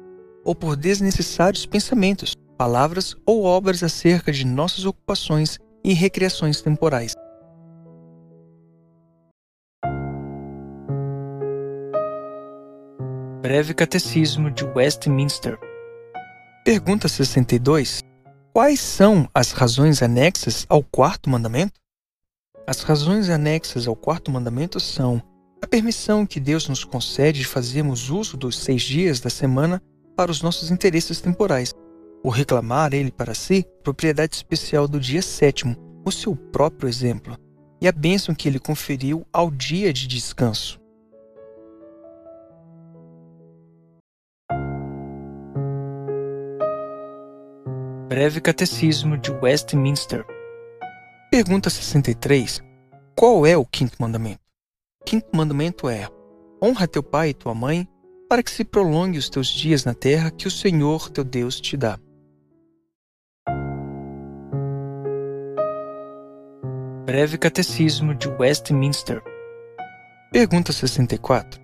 ou 0.45 0.54
por 0.54 0.76
desnecessários 0.76 1.65
pensamentos, 1.65 2.36
palavras 2.56 3.15
ou 3.26 3.43
obras 3.43 3.82
acerca 3.82 4.32
de 4.32 4.45
nossas 4.45 4.86
ocupações 4.86 5.58
e 5.84 5.95
recreações 5.95 6.62
temporais. 6.62 7.15
Breve 13.48 13.74
Catecismo 13.74 14.52
de 14.52 14.66
Westminster. 14.66 15.58
Pergunta 16.66 17.08
62. 17.08 18.02
Quais 18.52 18.78
são 18.82 19.26
as 19.34 19.54
razões 19.54 20.04
anexas 20.04 20.66
ao 20.68 20.84
quarto 20.84 21.30
mandamento? 21.30 21.80
As 22.68 22.82
razões 22.82 23.30
anexas 23.30 23.88
ao 23.88 23.96
quarto 23.96 24.30
mandamento 24.30 24.82
são 24.82 25.24
a 25.64 25.66
permissão 25.66 26.26
que 26.26 26.42
Deus 26.42 26.68
nos 26.68 26.84
concede 26.84 27.40
de 27.40 27.48
fazermos 27.48 28.10
uso 28.10 28.36
dos 28.36 28.60
seis 28.60 28.82
dias 28.82 29.22
da 29.22 29.30
semana 29.30 29.82
para 30.14 30.30
os 30.30 30.42
nossos 30.42 30.70
interesses 30.70 31.22
temporais, 31.22 31.74
ou 32.26 32.30
reclamar 32.30 32.94
ele 32.94 33.14
para 33.14 33.34
si 33.34 33.66
propriedade 33.82 34.36
especial 34.36 34.90
do 34.90 35.00
dia 35.00 35.22
sétimo, 35.22 35.74
o 36.04 36.12
seu 36.12 36.36
próprio 36.36 36.90
exemplo, 36.90 37.38
e 37.80 37.88
a 37.88 37.94
bênção 37.94 38.36
que 38.36 38.50
ele 38.50 38.60
conferiu 38.60 39.26
ao 39.32 39.50
dia 39.50 39.94
de 39.94 40.06
descanso. 40.06 40.78
Breve 48.08 48.39
Catecismo 48.39 49.17
de 49.17 49.32
Westminster. 49.32 50.26
Pergunta 51.30 51.70
63. 51.70 52.63
Qual 53.13 53.46
é 53.46 53.58
o 53.58 53.65
quinto 53.65 53.98
mandamento? 54.00 54.39
O 55.02 55.04
quinto 55.04 55.28
mandamento 55.36 55.89
é: 55.89 56.08
Honra 56.63 56.88
teu 56.88 57.04
pai 57.04 57.32
e 57.32 57.34
tua 57.34 57.54
mãe, 57.54 57.86
para 58.30 58.41
que 58.41 58.50
se 58.50 58.63
prolongue 58.63 59.17
os 59.17 59.30
teus 59.30 59.50
dias 59.50 59.84
na 59.84 59.93
terra 59.93 60.32
que 60.32 60.48
o 60.48 60.52
Senhor 60.52 61.10
teu 61.10 61.26
Deus 61.26 61.60
te 61.60 61.76
dá. 61.76 62.00
Breve 67.06 67.38
Catecismo 67.38 68.15
de 68.15 68.30
Westminster. 68.30 69.22
Pergunta 70.32 70.72
64. 70.72 71.62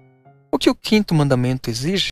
O 0.51 0.57
que 0.57 0.69
o 0.69 0.75
quinto 0.75 1.15
mandamento 1.15 1.69
exige? 1.69 2.11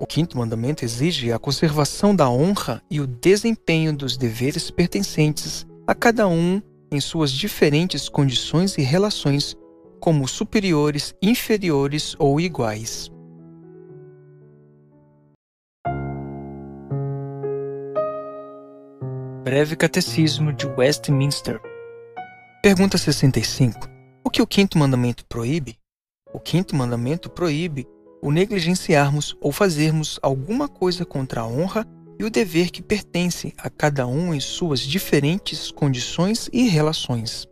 O 0.00 0.06
quinto 0.06 0.38
mandamento 0.38 0.84
exige 0.84 1.32
a 1.32 1.38
conservação 1.40 2.14
da 2.14 2.30
honra 2.30 2.80
e 2.88 3.00
o 3.00 3.06
desempenho 3.06 3.92
dos 3.92 4.16
deveres 4.16 4.70
pertencentes 4.70 5.66
a 5.86 5.94
cada 5.94 6.28
um 6.28 6.62
em 6.92 7.00
suas 7.00 7.32
diferentes 7.32 8.08
condições 8.08 8.78
e 8.78 8.82
relações, 8.82 9.56
como 9.98 10.28
superiores, 10.28 11.14
inferiores 11.20 12.14
ou 12.16 12.40
iguais. 12.40 13.10
Breve 19.42 19.74
Catecismo 19.74 20.52
de 20.52 20.66
Westminster. 20.66 21.60
Pergunta 22.62 22.96
65. 22.96 23.88
O 24.22 24.30
que 24.30 24.42
o 24.42 24.46
quinto 24.46 24.78
mandamento 24.78 25.24
proíbe? 25.26 25.76
O 26.32 26.38
quinto 26.38 26.76
mandamento 26.76 27.28
proíbe 27.30 27.86
o 28.22 28.30
negligenciarmos 28.30 29.36
ou 29.40 29.52
fazermos 29.52 30.18
alguma 30.22 30.68
coisa 30.68 31.04
contra 31.04 31.42
a 31.42 31.46
honra 31.46 31.86
e 32.18 32.24
o 32.24 32.30
dever 32.30 32.70
que 32.70 32.82
pertence 32.82 33.54
a 33.56 33.70
cada 33.70 34.06
um 34.06 34.34
em 34.34 34.40
suas 34.40 34.80
diferentes 34.80 35.70
condições 35.70 36.48
e 36.52 36.68
relações. 36.68 37.46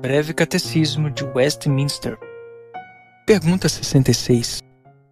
Breve 0.00 0.32
Catecismo 0.32 1.10
de 1.10 1.22
Westminster. 1.24 2.18
Pergunta 3.26 3.68
66. 3.68 4.60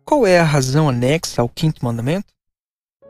Qual 0.05 0.27
é 0.27 0.39
a 0.39 0.45
razão 0.45 0.89
anexa 0.89 1.43
ao 1.43 1.49
quinto 1.49 1.85
mandamento? 1.85 2.33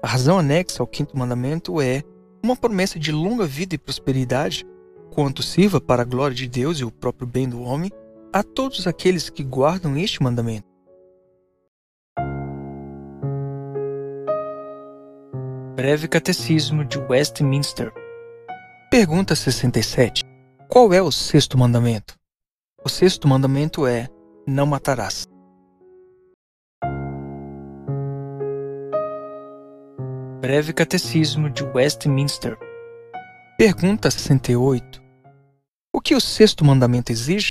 A 0.03 0.09
razão 0.09 0.39
anexa 0.39 0.83
ao 0.83 0.87
quinto 0.87 1.17
mandamento 1.17 1.81
é 1.81 2.03
uma 2.45 2.57
promessa 2.57 2.99
de 2.99 3.13
longa 3.13 3.47
vida 3.47 3.75
e 3.75 3.79
prosperidade 3.79 4.67
quanto 5.13 5.43
sirva 5.43 5.81
para 5.81 6.03
a 6.03 6.05
glória 6.05 6.35
de 6.35 6.49
Deus 6.49 6.79
e 6.81 6.85
o 6.85 6.91
próprio 6.91 7.27
bem 7.27 7.49
do 7.49 7.63
homem, 7.63 7.91
a 8.33 8.43
todos 8.43 8.87
aqueles 8.87 9.31
que 9.31 9.43
guardam 9.43 9.97
este 9.97 10.23
mandamento. 10.23 10.67
Breve 15.75 16.09
Catecismo 16.09 16.85
de 16.85 16.99
Westminster. 16.99 17.93
Pergunta 18.91 19.37
67. 19.37 20.25
Qual 20.69 20.93
é 20.93 21.01
o 21.01 21.13
sexto 21.13 21.57
mandamento? 21.57 22.15
O 22.85 22.89
sexto 22.89 23.29
mandamento 23.29 23.87
é: 23.87 24.09
Não 24.47 24.67
matarás. 24.67 25.25
Breve 30.41 30.73
Catecismo 30.73 31.49
de 31.49 31.63
Westminster. 31.63 32.59
Pergunta 33.61 34.09
68. 34.09 35.03
O 35.93 36.01
que 36.01 36.15
o 36.15 36.21
sexto 36.21 36.65
mandamento 36.65 37.11
exige? 37.11 37.51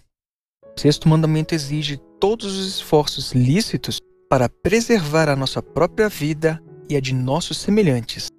O 0.63 0.79
sexto 0.79 1.09
mandamento 1.09 1.53
exige 1.53 1.97
todos 2.17 2.57
os 2.57 2.65
esforços 2.65 3.33
lícitos 3.33 3.99
para 4.29 4.47
preservar 4.47 5.27
a 5.27 5.35
nossa 5.35 5.61
própria 5.61 6.07
vida 6.07 6.63
e 6.89 6.95
a 6.95 7.01
de 7.01 7.13
nossos 7.13 7.57
semelhantes. 7.57 8.29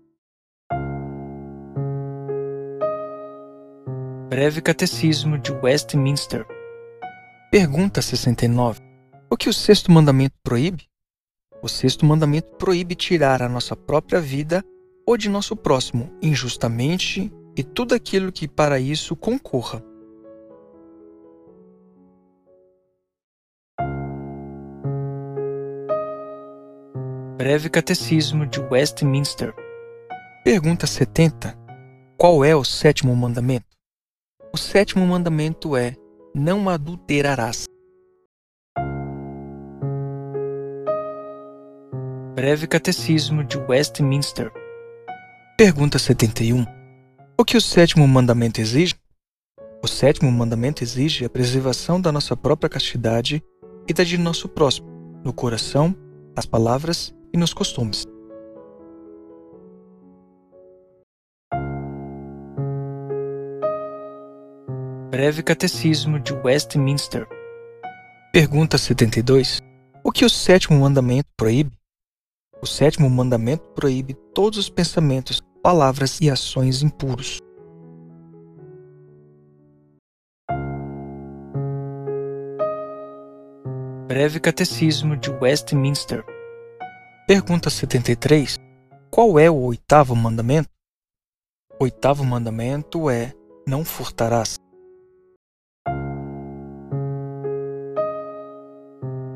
Breve 4.30 4.62
Catecismo 4.62 5.36
de 5.36 5.52
Westminster. 5.52 6.46
Pergunta 7.50 8.00
69. 8.00 8.80
O 9.30 9.36
que 9.36 9.50
o 9.50 9.52
sexto 9.52 9.92
mandamento 9.92 10.34
proíbe? 10.42 10.86
O 11.62 11.68
sexto 11.68 12.06
mandamento 12.06 12.50
proíbe 12.56 12.94
tirar 12.94 13.42
a 13.42 13.48
nossa 13.48 13.76
própria 13.76 14.22
vida 14.22 14.64
ou 15.06 15.18
de 15.18 15.28
nosso 15.28 15.54
próximo 15.54 16.10
injustamente 16.22 17.30
e 17.58 17.64
tudo 17.64 17.92
aquilo 17.92 18.30
que 18.30 18.46
para 18.46 18.78
isso 18.78 19.16
concorra. 19.16 19.82
Breve 27.36 27.68
Catecismo 27.68 28.46
de 28.46 28.60
Westminster. 28.60 29.52
Pergunta 30.44 30.86
70. 30.86 31.58
Qual 32.16 32.44
é 32.44 32.54
o 32.54 32.62
sétimo 32.62 33.14
mandamento? 33.16 33.66
O 34.52 34.56
sétimo 34.56 35.04
mandamento 35.04 35.76
é: 35.76 35.96
não 36.32 36.68
adulterarás. 36.68 37.64
Breve 42.36 42.68
Catecismo 42.68 43.42
de 43.42 43.58
Westminster. 43.58 44.52
Pergunta 45.56 45.98
71. 45.98 46.77
O 47.40 47.44
que 47.44 47.56
o 47.56 47.60
sétimo 47.60 48.06
mandamento 48.08 48.60
exige? 48.60 48.96
O 49.80 49.86
sétimo 49.86 50.28
mandamento 50.28 50.82
exige 50.82 51.24
a 51.24 51.30
preservação 51.30 52.00
da 52.00 52.10
nossa 52.10 52.36
própria 52.36 52.68
castidade 52.68 53.40
e 53.86 53.92
da 53.92 54.02
de 54.02 54.18
nosso 54.18 54.48
próximo, 54.48 54.88
no 55.24 55.32
coração, 55.32 55.94
nas 56.34 56.44
palavras 56.44 57.14
e 57.32 57.38
nos 57.38 57.54
costumes. 57.54 58.04
Breve 65.08 65.44
Catecismo 65.44 66.18
de 66.18 66.32
Westminster. 66.32 67.24
Pergunta 68.32 68.76
72. 68.76 69.60
O 70.02 70.10
que 70.10 70.24
o 70.24 70.28
sétimo 70.28 70.80
mandamento 70.80 71.28
proíbe? 71.36 71.70
O 72.60 72.66
sétimo 72.66 73.08
mandamento 73.08 73.62
proíbe 73.76 74.14
todos 74.34 74.58
os 74.58 74.68
pensamentos, 74.68 75.40
palavras 75.62 76.20
e 76.20 76.30
ações 76.30 76.82
impuros. 76.82 77.38
Breve 84.06 84.40
Catecismo 84.40 85.16
de 85.16 85.30
Westminster. 85.30 86.24
Pergunta 87.26 87.68
73. 87.68 88.56
Qual 89.10 89.38
é 89.38 89.50
o 89.50 89.56
oitavo 89.56 90.16
mandamento? 90.16 90.70
Oitavo 91.78 92.24
mandamento 92.24 93.10
é: 93.10 93.32
Não 93.66 93.84
furtarás. 93.84 94.56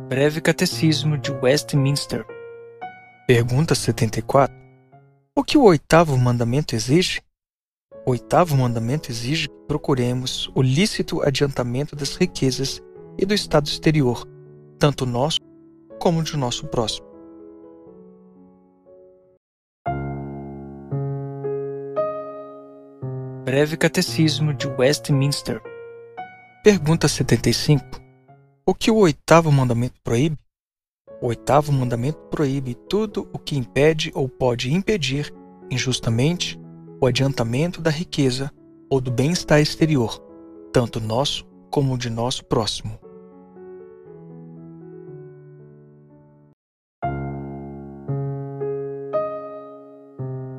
Breve 0.08 0.40
Catecismo 0.40 1.18
de 1.18 1.30
Westminster. 1.30 2.24
Pergunta 3.26 3.74
74. 3.74 4.61
O 5.34 5.42
que 5.42 5.56
o 5.56 5.62
oitavo 5.62 6.14
mandamento 6.18 6.74
exige? 6.74 7.22
O 8.04 8.10
oitavo 8.10 8.54
mandamento 8.54 9.10
exige 9.10 9.48
que 9.48 9.54
procuremos 9.66 10.50
o 10.54 10.60
lícito 10.60 11.22
adiantamento 11.22 11.96
das 11.96 12.16
riquezas 12.16 12.82
e 13.16 13.24
do 13.24 13.32
estado 13.32 13.66
exterior, 13.66 14.28
tanto 14.78 15.06
nosso 15.06 15.38
como 15.98 16.22
de 16.22 16.36
nosso 16.36 16.66
próximo. 16.66 17.06
Breve 23.42 23.78
Catecismo 23.78 24.52
de 24.52 24.66
Westminster. 24.66 25.62
Pergunta 26.62 27.08
75. 27.08 27.82
O 28.66 28.74
que 28.74 28.90
o 28.90 28.96
oitavo 28.96 29.50
mandamento 29.50 29.98
proíbe? 30.04 30.36
O 31.22 31.28
oitavo 31.28 31.70
mandamento 31.70 32.18
proíbe 32.32 32.74
tudo 32.74 33.28
o 33.32 33.38
que 33.38 33.56
impede 33.56 34.10
ou 34.12 34.28
pode 34.28 34.74
impedir, 34.74 35.32
injustamente, 35.70 36.60
o 37.00 37.06
adiantamento 37.06 37.80
da 37.80 37.90
riqueza 37.90 38.50
ou 38.90 39.00
do 39.00 39.08
bem-estar 39.12 39.60
exterior, 39.60 40.18
tanto 40.72 40.98
nosso 40.98 41.46
como 41.70 41.96
de 41.96 42.10
nosso 42.10 42.44
próximo. 42.44 42.98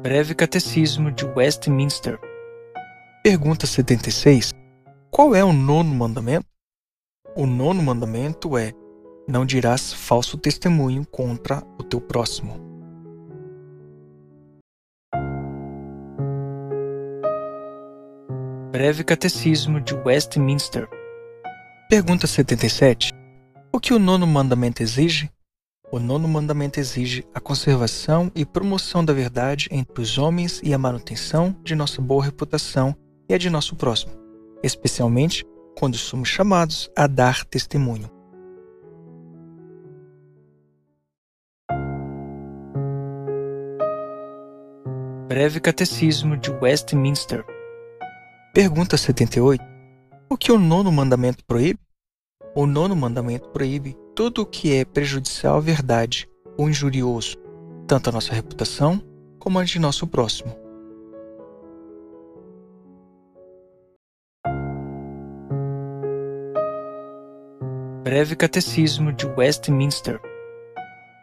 Breve 0.02 0.34
Catecismo 0.34 1.12
de 1.12 1.26
Westminster. 1.26 2.18
Pergunta 3.22 3.68
76. 3.68 4.54
Qual 5.12 5.36
é 5.36 5.44
o 5.44 5.52
nono 5.52 5.94
mandamento? 5.94 6.46
O 7.36 7.46
nono 7.46 7.84
mandamento 7.84 8.58
é: 8.58 8.74
Não 9.28 9.46
dirás 9.46 9.94
falso 9.94 10.38
testemunho 10.38 11.06
contra 11.06 11.64
o 11.80 11.84
teu 11.84 12.02
próximo. 12.02 12.62
Breve 18.70 19.04
Catecismo 19.04 19.80
de 19.80 19.94
Westminster. 19.94 20.90
Pergunta 21.90 22.28
77. 22.28 23.14
O 23.72 23.80
que 23.80 23.94
o 23.94 24.00
nono 24.00 24.28
mandamento 24.28 24.84
exige? 24.84 25.32
O 25.90 26.00
nono 26.00 26.28
mandamento 26.28 26.80
exige 26.80 27.26
a 27.34 27.40
conservação 27.40 28.30
e 28.36 28.46
promoção 28.46 29.06
da 29.06 29.14
verdade 29.14 29.70
entre 29.72 30.02
os 30.02 30.18
homens 30.18 30.60
e 30.64 30.74
a 30.74 30.78
manutenção 30.78 31.56
de 31.64 31.76
nossa 31.76 32.02
boa 32.02 32.26
reputação 32.26 32.94
e 33.30 33.34
a 33.34 33.38
de 33.38 33.50
nosso 33.50 33.76
próximo, 33.76 34.12
especialmente 34.62 35.46
quando 35.78 35.98
somos 35.98 36.28
chamados 36.28 36.90
a 36.98 37.08
dar 37.08 37.46
testemunho. 37.46 38.13
Breve 45.34 45.60
Catecismo 45.60 46.38
de 46.38 46.52
Westminster. 46.52 47.44
Pergunta 48.54 48.96
78. 48.96 49.64
O 50.30 50.38
que 50.38 50.52
o 50.52 50.60
nono 50.60 50.92
mandamento 50.92 51.44
proíbe? 51.44 51.80
O 52.54 52.68
nono 52.68 52.96
mandamento 52.96 53.50
proíbe 53.50 53.98
tudo 54.16 54.44
o 54.44 54.46
que 54.46 54.76
é 54.76 54.86
prejudicial 54.86 55.58
à 55.58 55.60
verdade 55.60 56.30
ou 56.56 56.70
injurioso, 56.70 57.36
tanto 57.88 58.12
à 58.12 58.14
nossa 58.14 58.32
reputação 58.32 59.02
como 59.40 59.58
à 59.58 59.64
de 59.64 59.80
nosso 59.80 60.06
próximo. 60.06 60.56
Breve 68.04 68.36
Catecismo 68.36 69.12
de 69.12 69.26
Westminster. 69.26 70.22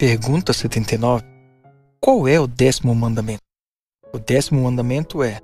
Pergunta 0.01 0.53
79. 0.53 1.25
Qual 2.01 2.27
é 2.27 2.40
o 2.40 2.49
décimo 2.49 2.92
mandamento? 2.92 3.49
O 4.12 4.18
décimo 4.18 4.62
mandamento 4.62 5.23
é: 5.23 5.40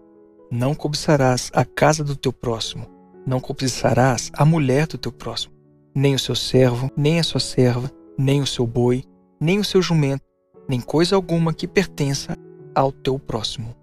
Não 0.50 0.74
cobiçarás 0.74 1.50
a 1.54 1.64
casa 1.64 2.04
do 2.04 2.16
teu 2.16 2.32
próximo, 2.32 2.86
não 3.26 3.40
cobiçarás 3.40 4.30
a 4.34 4.44
mulher 4.44 4.86
do 4.86 4.98
teu 4.98 5.12
próximo 5.12 5.56
nem 5.96 6.14
o 6.14 6.18
seu 6.18 6.34
servo, 6.34 6.90
nem 6.94 7.18
a 7.18 7.22
sua 7.22 7.40
serva, 7.40 7.90
nem 8.18 8.42
o 8.42 8.46
seu 8.46 8.66
boi, 8.66 9.02
nem 9.40 9.58
o 9.58 9.64
seu 9.64 9.80
jumento, 9.80 10.22
nem 10.68 10.78
coisa 10.78 11.16
alguma 11.16 11.54
que 11.54 11.66
pertença 11.66 12.36
ao 12.74 12.92
teu 12.92 13.18
próximo. 13.18 13.74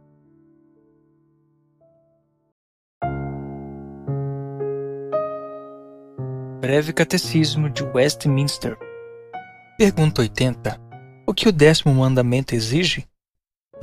Breve 6.62 6.94
Catecismo 6.94 7.68
de 7.68 7.84
Westminster. 7.84 8.78
Pergunta 9.76 10.22
80. 10.22 10.80
O 11.26 11.34
que 11.34 11.50
o 11.50 11.52
décimo 11.52 11.96
mandamento 11.96 12.54
exige? 12.54 13.08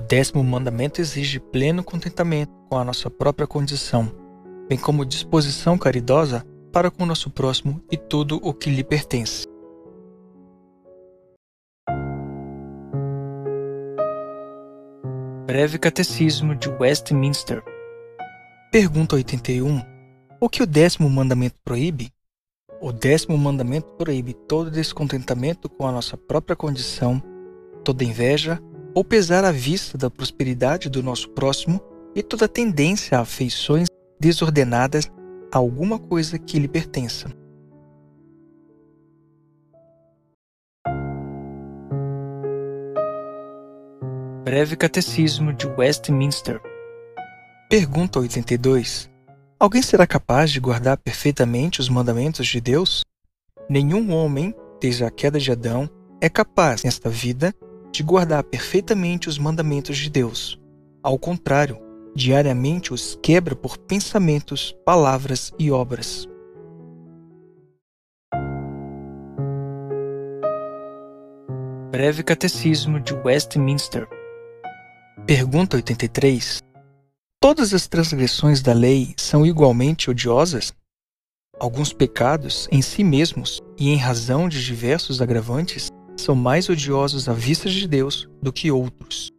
O 0.01 0.03
décimo 0.11 0.43
mandamento 0.43 0.99
exige 0.99 1.39
pleno 1.39 1.85
contentamento 1.85 2.51
com 2.71 2.79
a 2.79 2.85
nossa 2.85 3.11
própria 3.11 3.47
condição, 3.47 4.11
bem 4.67 4.79
como 4.79 5.05
disposição 5.05 5.77
caridosa 5.77 6.43
para 6.73 6.91
com 6.91 7.03
o 7.03 7.07
nosso 7.07 7.29
próximo 7.29 7.85
e 7.91 7.99
tudo 7.99 8.41
o 8.43 8.55
que 8.55 8.71
lhe 8.71 8.83
pertence. 8.83 9.47
Breve 15.47 15.79
Catecismo 15.79 16.57
de 16.57 16.71
Westminster. 16.71 17.63
Pergunta 18.73 19.17
81. 19.17 19.83
O 20.41 20.49
que 20.49 20.63
o 20.63 20.67
décimo 20.67 21.11
mandamento 21.11 21.57
proíbe? 21.63 22.11
O 22.81 22.91
décimo 22.91 23.37
mandamento 23.37 23.93
proíbe 23.99 24.33
todo 24.33 24.71
descontentamento 24.71 25.69
com 25.69 25.87
a 25.87 25.93
nossa 25.93 26.17
própria 26.17 26.57
condição, 26.57 27.23
toda 27.85 28.03
inveja 28.03 28.59
ou 28.95 29.05
pesar 29.05 29.45
à 29.45 29.53
vista 29.53 29.97
da 29.97 30.11
prosperidade 30.11 30.89
do 30.89 31.03
nosso 31.03 31.29
próximo 31.31 31.81
e 32.15 32.23
toda 32.23 32.49
tendência 32.49 33.19
a 33.19 33.23
afeições 33.23 33.89
desordenadas 34.19 35.11
alguma 35.53 35.99
coisa 35.99 36.39
que 36.39 36.59
lhe 36.59 36.69
pertença. 36.69 37.29
Breve 44.45 44.77
Catecismo 44.77 45.53
de 45.53 45.67
Westminster. 45.67 46.61
Pergunta 47.69 48.19
82. 48.19 49.09
Alguém 49.59 49.83
será 49.83 50.07
capaz 50.07 50.51
de 50.51 50.59
guardar 50.59 50.97
perfeitamente 50.97 51.81
os 51.81 51.89
mandamentos 51.89 52.47
de 52.49 52.61
Deus? 52.61 53.05
Nenhum 53.69 54.13
homem, 54.13 54.55
desde 54.81 55.05
a 55.05 55.11
queda 55.11 55.39
de 55.39 55.53
Adão, 55.53 55.89
é 56.21 56.29
capaz, 56.29 56.83
nesta 56.83 57.09
vida, 57.09 57.55
de 57.93 58.03
guardar 58.03 58.45
perfeitamente 58.45 59.29
os 59.29 59.39
mandamentos 59.39 59.97
de 59.97 60.09
Deus. 60.09 60.61
Ao 61.03 61.19
contrário, 61.19 61.79
diariamente 62.15 62.93
os 62.93 63.19
quebra 63.23 63.55
por 63.55 63.79
pensamentos, 63.79 64.75
palavras 64.85 65.53
e 65.59 65.71
obras. 65.71 66.29
Breve 71.91 72.23
Catecismo 72.23 73.01
de 73.01 73.13
Westminster. 73.15 74.09
Pergunta 75.27 75.77
83. 75.77 76.63
Todas 77.41 77.75
as 77.75 77.89
transgressões 77.89 78.63
da 78.63 78.73
lei 78.73 79.15
são 79.17 79.45
igualmente 79.45 80.11
odiosas? 80.11 80.73
Alguns 81.59 81.93
pecados, 81.93 82.69
em 82.71 82.81
si 82.81 83.03
mesmos 83.03 83.61
e 83.79 83.91
em 83.91 83.97
razão 83.97 84.49
de 84.49 84.65
diversos 84.65 85.21
agravantes, 85.21 85.91
são 86.21 86.35
mais 86.35 86.69
odiosos 86.69 87.29
à 87.29 87.33
vista 87.33 87.69
de 87.69 87.89
Deus 87.89 88.29
do 88.43 88.53
que 88.53 88.71
outros. 88.71 89.31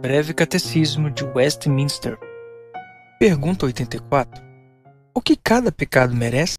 Breve 0.00 0.34
Catecismo 0.34 1.10
de 1.10 1.24
Westminster. 1.24 2.18
Pergunta 3.18 3.66
84. 3.66 4.42
O 5.14 5.20
que 5.20 5.36
cada 5.36 5.72
pecado 5.72 6.14
merece? 6.14 6.56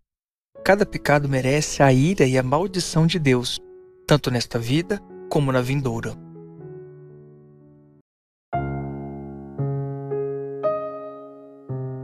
Cada 0.63 0.85
pecado 0.85 1.29
merece 1.29 1.83
a 1.83 1.93
ira 1.93 2.25
e 2.25 2.37
a 2.37 2.43
maldição 2.43 3.05
de 3.05 3.19
Deus, 3.19 3.59
tanto 4.07 4.31
nesta 4.31 4.57
vida 4.57 4.99
como 5.29 5.51
na 5.51 5.61
vindoura. 5.61 6.15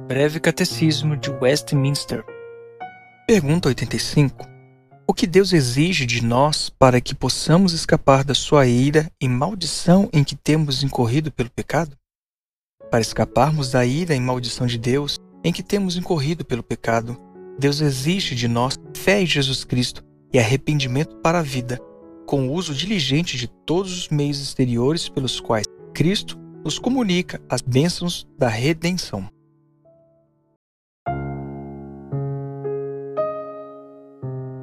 Breve 0.08 0.39
Catecismo 0.39 1.18
de 1.18 1.32
Westminster. 1.32 2.24
Pergunta 3.28 3.70
85. 3.70 4.48
O 5.08 5.14
que 5.14 5.28
Deus 5.28 5.54
exige 5.54 6.06
de 6.06 6.24
nós 6.24 6.70
para 6.70 7.00
que 7.00 7.16
possamos 7.16 7.72
escapar 7.72 8.24
da 8.24 8.34
sua 8.34 8.66
ira 8.66 9.10
e 9.22 9.28
maldição 9.28 10.10
em 10.12 10.24
que 10.24 10.36
temos 10.36 10.84
incorrido 10.84 11.32
pelo 11.32 11.50
pecado? 11.50 11.96
Para 12.90 13.00
escaparmos 13.00 13.72
da 13.72 13.86
ira 13.86 14.16
e 14.16 14.20
maldição 14.20 14.66
de 14.66 14.78
Deus 14.78 15.18
em 15.44 15.54
que 15.54 15.64
temos 15.64 15.96
incorrido 15.96 16.44
pelo 16.44 16.64
pecado, 16.64 17.18
Deus 17.58 17.80
exige 17.80 18.36
de 18.36 18.48
nós 18.48 18.78
fé 18.98 19.22
em 19.22 19.26
Jesus 19.26 19.64
Cristo 19.64 20.04
e 20.34 20.40
arrependimento 20.40 21.16
para 21.18 21.40
a 21.40 21.44
vida, 21.44 21.80
com 22.26 22.48
o 22.48 22.54
uso 22.54 22.74
diligente 22.74 23.38
de 23.38 23.48
todos 23.48 23.98
os 23.98 24.10
meios 24.10 24.42
exteriores 24.42 25.08
pelos 25.08 25.40
quais 25.40 25.66
Cristo 25.94 26.38
nos 26.66 26.80
comunica 26.80 27.42
as 27.48 27.62
bênçãos 27.62 28.28
da 28.38 28.50
redenção. 28.50 29.30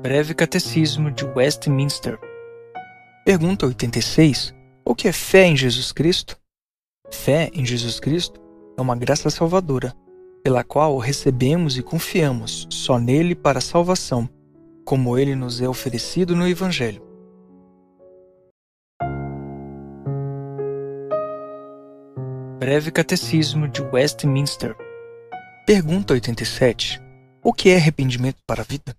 Breve 0.00 0.32
Catecismo 0.32 1.10
de 1.10 1.24
Westminster. 1.24 2.20
Pergunta 3.24 3.66
86. 3.66 4.54
O 4.84 4.94
que 4.94 5.08
é 5.08 5.12
fé 5.12 5.46
em 5.46 5.56
Jesus 5.56 5.90
Cristo? 5.90 6.38
Fé 7.10 7.50
em 7.52 7.66
Jesus 7.66 7.98
Cristo 7.98 8.40
é 8.78 8.80
uma 8.80 8.94
graça 8.94 9.28
salvadora, 9.28 9.92
pela 10.44 10.62
qual 10.62 10.96
recebemos 10.98 11.76
e 11.76 11.82
confiamos 11.82 12.68
só 12.70 12.96
nele 12.96 13.34
para 13.34 13.58
a 13.58 13.60
salvação, 13.60 14.30
como 14.84 15.18
ele 15.18 15.34
nos 15.34 15.60
é 15.60 15.68
oferecido 15.68 16.36
no 16.36 16.46
Evangelho. 16.46 17.02
Breve 22.60 22.92
Catecismo 22.92 23.66
de 23.66 23.82
Westminster. 23.82 24.76
Pergunta 25.66 26.14
87. 26.14 27.02
O 27.42 27.52
que 27.52 27.70
é 27.70 27.76
arrependimento 27.76 28.38
para 28.46 28.62
a 28.62 28.64
vida? 28.64 28.96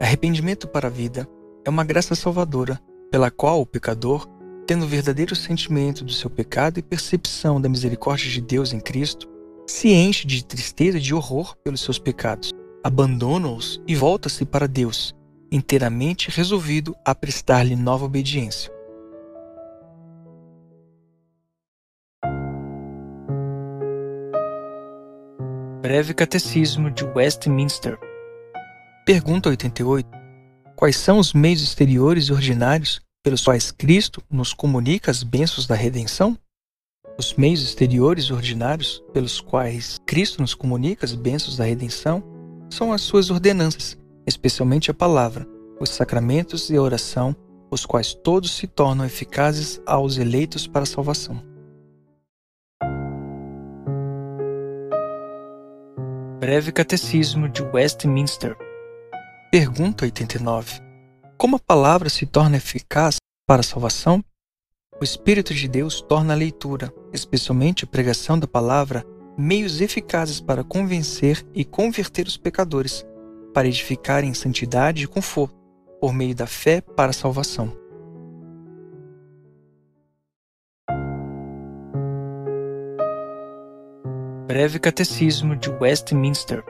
Arrependimento 0.00 0.68
para 0.68 0.86
a 0.86 0.90
vida 0.90 1.28
é 1.64 1.70
uma 1.70 1.84
graça 1.84 2.14
salvadora, 2.14 2.80
pela 3.10 3.30
qual 3.30 3.60
o 3.60 3.66
pecador, 3.66 4.28
tendo 4.66 4.84
o 4.84 4.88
verdadeiro 4.88 5.34
sentimento 5.34 6.04
do 6.04 6.12
seu 6.12 6.30
pecado 6.30 6.78
e 6.78 6.82
percepção 6.82 7.60
da 7.60 7.68
misericórdia 7.68 8.30
de 8.30 8.40
Deus 8.40 8.72
em 8.72 8.78
Cristo, 8.78 9.28
se 9.66 9.88
enche 9.88 10.26
de 10.26 10.44
tristeza 10.44 10.98
e 10.98 11.00
de 11.00 11.14
horror 11.14 11.56
pelos 11.64 11.80
seus 11.80 11.98
pecados, 11.98 12.52
abandona-os 12.82 13.82
e 13.88 13.96
volta-se 13.96 14.44
para 14.44 14.68
Deus, 14.68 15.14
inteiramente 15.50 16.30
resolvido 16.30 16.94
a 17.04 17.14
prestar-lhe 17.14 17.74
nova 17.74 18.04
obediência. 18.04 18.72
Breve 25.82 26.14
Catecismo 26.14 26.90
de 26.90 27.04
Westminster 27.04 27.98
Pergunta 29.08 29.48
88. 29.48 30.06
Quais 30.76 30.94
são 30.94 31.18
os 31.18 31.32
meios 31.32 31.62
exteriores 31.62 32.24
e 32.24 32.32
ordinários 32.34 33.00
pelos 33.24 33.42
quais 33.42 33.70
Cristo 33.70 34.22
nos 34.30 34.52
comunica 34.52 35.10
as 35.10 35.22
bênçãos 35.22 35.66
da 35.66 35.74
redenção? 35.74 36.36
Os 37.18 37.32
meios 37.32 37.62
exteriores 37.62 38.24
e 38.24 38.34
ordinários 38.34 39.02
pelos 39.14 39.40
quais 39.40 39.98
Cristo 40.04 40.42
nos 40.42 40.52
comunica 40.52 41.06
as 41.06 41.14
bênçãos 41.14 41.56
da 41.56 41.64
redenção 41.64 42.22
são 42.68 42.92
as 42.92 43.00
suas 43.00 43.30
ordenanças, 43.30 43.96
especialmente 44.26 44.90
a 44.90 44.94
palavra, 44.94 45.48
os 45.80 45.88
sacramentos 45.88 46.68
e 46.68 46.76
a 46.76 46.82
oração, 46.82 47.34
os 47.70 47.86
quais 47.86 48.12
todos 48.12 48.50
se 48.50 48.66
tornam 48.66 49.06
eficazes 49.06 49.80
aos 49.86 50.18
eleitos 50.18 50.66
para 50.66 50.82
a 50.82 50.86
salvação. 50.86 51.42
Breve 56.38 56.70
Catecismo 56.72 57.48
de 57.48 57.62
Westminster 57.62 58.67
Pergunta 59.50 60.04
89. 60.04 60.82
Como 61.38 61.56
a 61.56 61.58
palavra 61.58 62.10
se 62.10 62.26
torna 62.26 62.58
eficaz 62.58 63.16
para 63.46 63.60
a 63.60 63.64
salvação? 63.64 64.22
O 65.00 65.04
Espírito 65.04 65.54
de 65.54 65.66
Deus 65.66 66.02
torna 66.02 66.34
a 66.34 66.36
leitura, 66.36 66.92
especialmente 67.14 67.82
a 67.82 67.86
pregação 67.86 68.38
da 68.38 68.46
palavra, 68.46 69.06
meios 69.38 69.80
eficazes 69.80 70.38
para 70.38 70.62
convencer 70.62 71.46
e 71.54 71.64
converter 71.64 72.26
os 72.26 72.36
pecadores, 72.36 73.06
para 73.54 73.66
edificar 73.66 74.22
em 74.22 74.34
santidade 74.34 75.04
e 75.04 75.06
conforto, 75.06 75.56
por 75.98 76.12
meio 76.12 76.34
da 76.34 76.46
fé 76.46 76.82
para 76.82 77.08
a 77.08 77.14
salvação. 77.14 77.74
Breve 84.46 84.78
Catecismo 84.78 85.56
de 85.56 85.70
Westminster. 85.70 86.62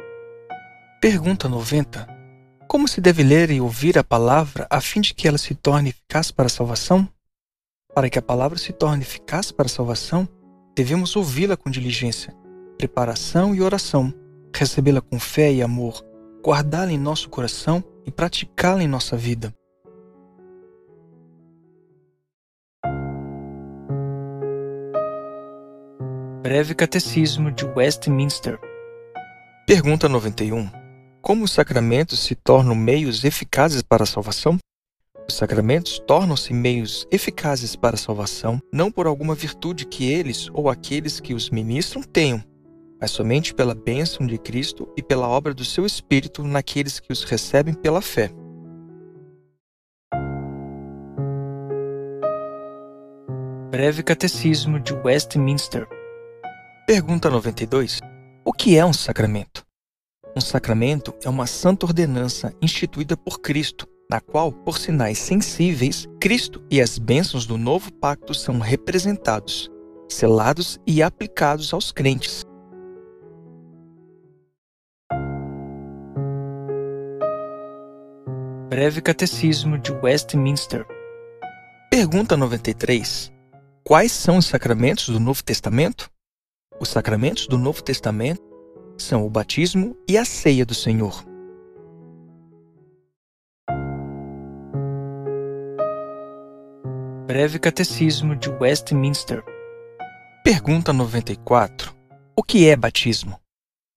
Pergunta 1.00 1.48
90. 1.48 2.17
Como 2.68 2.86
se 2.86 3.00
deve 3.00 3.22
ler 3.22 3.50
e 3.50 3.62
ouvir 3.62 3.98
a 3.98 4.04
palavra 4.04 4.66
a 4.68 4.78
fim 4.78 5.00
de 5.00 5.14
que 5.14 5.26
ela 5.26 5.38
se 5.38 5.54
torne 5.54 5.88
eficaz 5.88 6.30
para 6.30 6.44
a 6.44 6.50
salvação? 6.50 7.08
Para 7.94 8.10
que 8.10 8.18
a 8.18 8.22
palavra 8.22 8.58
se 8.58 8.74
torne 8.74 9.00
eficaz 9.00 9.50
para 9.50 9.64
a 9.64 9.70
salvação, 9.70 10.28
devemos 10.76 11.16
ouvi-la 11.16 11.56
com 11.56 11.70
diligência, 11.70 12.36
preparação 12.76 13.54
e 13.54 13.62
oração, 13.62 14.12
recebê-la 14.54 15.00
com 15.00 15.18
fé 15.18 15.50
e 15.50 15.62
amor, 15.62 16.04
guardá-la 16.44 16.92
em 16.92 16.98
nosso 16.98 17.30
coração 17.30 17.82
e 18.04 18.10
praticá-la 18.10 18.82
em 18.82 18.86
nossa 18.86 19.16
vida. 19.16 19.50
Breve 26.42 26.74
Catecismo 26.74 27.50
de 27.50 27.64
Westminster. 27.64 28.58
Pergunta 29.66 30.06
91. 30.06 30.77
Como 31.20 31.44
os 31.44 31.50
sacramentos 31.50 32.20
se 32.20 32.34
tornam 32.34 32.74
meios 32.74 33.24
eficazes 33.24 33.82
para 33.82 34.04
a 34.04 34.06
salvação? 34.06 34.56
Os 35.28 35.34
sacramentos 35.34 35.98
tornam-se 36.06 36.54
meios 36.54 37.06
eficazes 37.10 37.76
para 37.76 37.96
a 37.96 37.98
salvação 37.98 38.60
não 38.72 38.90
por 38.90 39.06
alguma 39.06 39.34
virtude 39.34 39.84
que 39.84 40.10
eles 40.10 40.48
ou 40.54 40.70
aqueles 40.70 41.20
que 41.20 41.34
os 41.34 41.50
ministram 41.50 42.02
tenham, 42.02 42.42
mas 43.00 43.10
somente 43.10 43.52
pela 43.52 43.74
bênção 43.74 44.26
de 44.26 44.38
Cristo 44.38 44.88
e 44.96 45.02
pela 45.02 45.28
obra 45.28 45.52
do 45.52 45.64
seu 45.64 45.84
Espírito 45.84 46.42
naqueles 46.44 46.98
que 46.98 47.12
os 47.12 47.24
recebem 47.24 47.74
pela 47.74 48.00
fé. 48.00 48.30
Breve 53.70 54.02
Catecismo 54.02 54.80
de 54.80 54.94
Westminster. 54.94 55.86
Pergunta 56.86 57.28
92. 57.28 58.00
O 58.44 58.52
que 58.52 58.78
é 58.78 58.84
um 58.84 58.94
sacramento? 58.94 59.67
Um 60.38 60.40
sacramento 60.40 61.12
é 61.24 61.28
uma 61.28 61.48
santa 61.48 61.84
ordenança 61.84 62.54
instituída 62.62 63.16
por 63.16 63.40
Cristo, 63.40 63.88
na 64.08 64.20
qual, 64.20 64.52
por 64.52 64.78
sinais 64.78 65.18
sensíveis, 65.18 66.06
Cristo 66.20 66.62
e 66.70 66.80
as 66.80 66.96
bênçãos 66.96 67.44
do 67.44 67.58
novo 67.58 67.92
pacto 67.94 68.32
são 68.32 68.60
representados, 68.60 69.68
selados 70.08 70.78
e 70.86 71.02
aplicados 71.02 71.74
aos 71.74 71.90
crentes. 71.90 72.44
Breve 78.68 79.00
Catecismo 79.00 79.76
de 79.76 79.90
Westminster. 79.90 80.86
Pergunta 81.90 82.36
93. 82.36 83.32
Quais 83.82 84.12
são 84.12 84.36
os 84.36 84.46
sacramentos 84.46 85.08
do 85.08 85.18
Novo 85.18 85.42
Testamento? 85.42 86.08
Os 86.78 86.90
sacramentos 86.90 87.48
do 87.48 87.58
Novo 87.58 87.82
Testamento 87.82 88.47
são 88.98 89.24
o 89.24 89.30
batismo 89.30 89.96
e 90.08 90.18
a 90.18 90.24
ceia 90.24 90.66
do 90.66 90.74
Senhor. 90.74 91.24
Breve 97.26 97.58
Catecismo 97.58 98.34
de 98.34 98.48
Westminster. 98.48 99.44
Pergunta 100.42 100.92
94. 100.92 101.94
O 102.34 102.42
que 102.42 102.68
é 102.68 102.74
batismo? 102.74 103.38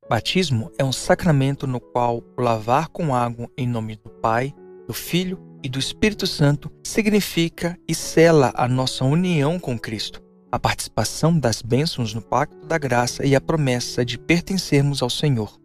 Batismo 0.10 0.70
é 0.78 0.84
um 0.84 0.92
sacramento 0.92 1.66
no 1.66 1.80
qual 1.80 2.18
o 2.18 2.42
lavar 2.42 2.90
com 2.90 3.16
água 3.16 3.50
em 3.58 3.66
nome 3.66 3.96
do 3.96 4.10
Pai, 4.10 4.54
do 4.86 4.94
Filho 4.94 5.40
e 5.64 5.70
do 5.70 5.80
Espírito 5.80 6.28
Santo 6.28 6.70
significa 6.84 7.78
e 7.88 7.96
sela 7.96 8.52
a 8.56 8.68
nossa 8.68 9.06
união 9.06 9.58
com 9.58 9.80
Cristo, 9.80 10.22
a 10.52 10.60
participação 10.60 11.40
das 11.40 11.62
bênçãos 11.62 12.14
no 12.14 12.22
pacto 12.22 12.66
da 12.68 12.78
graça 12.78 13.26
e 13.26 13.36
a 13.36 13.40
promessa 13.40 14.04
de 14.04 14.18
pertencermos 14.18 15.02
ao 15.02 15.10
Senhor. 15.10 15.58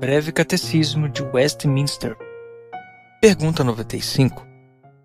Breve 0.00 0.32
Catecismo 0.32 1.08
de 1.08 1.22
Westminster. 1.22 2.16
Pergunta 3.20 3.62
95. 3.62 4.44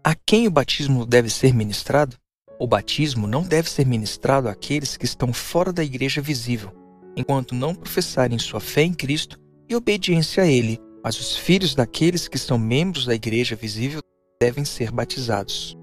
A 0.03 0.15
quem 0.15 0.47
o 0.47 0.51
batismo 0.51 1.05
deve 1.05 1.29
ser 1.29 1.53
ministrado? 1.53 2.15
O 2.59 2.65
batismo 2.65 3.27
não 3.27 3.43
deve 3.43 3.69
ser 3.69 3.85
ministrado 3.85 4.47
àqueles 4.47 4.97
que 4.97 5.05
estão 5.05 5.31
fora 5.33 5.71
da 5.71 5.83
igreja 5.83 6.21
visível, 6.21 6.71
enquanto 7.15 7.53
não 7.53 7.75
professarem 7.75 8.39
sua 8.39 8.59
fé 8.59 8.81
em 8.81 8.93
Cristo 8.93 9.37
e 9.69 9.75
obediência 9.75 10.41
a 10.43 10.47
Ele, 10.47 10.79
mas 11.03 11.19
os 11.19 11.35
filhos 11.35 11.75
daqueles 11.75 12.27
que 12.27 12.37
são 12.37 12.57
membros 12.57 13.05
da 13.05 13.15
igreja 13.15 13.55
visível 13.55 14.01
devem 14.39 14.65
ser 14.65 14.91
batizados. 14.91 15.77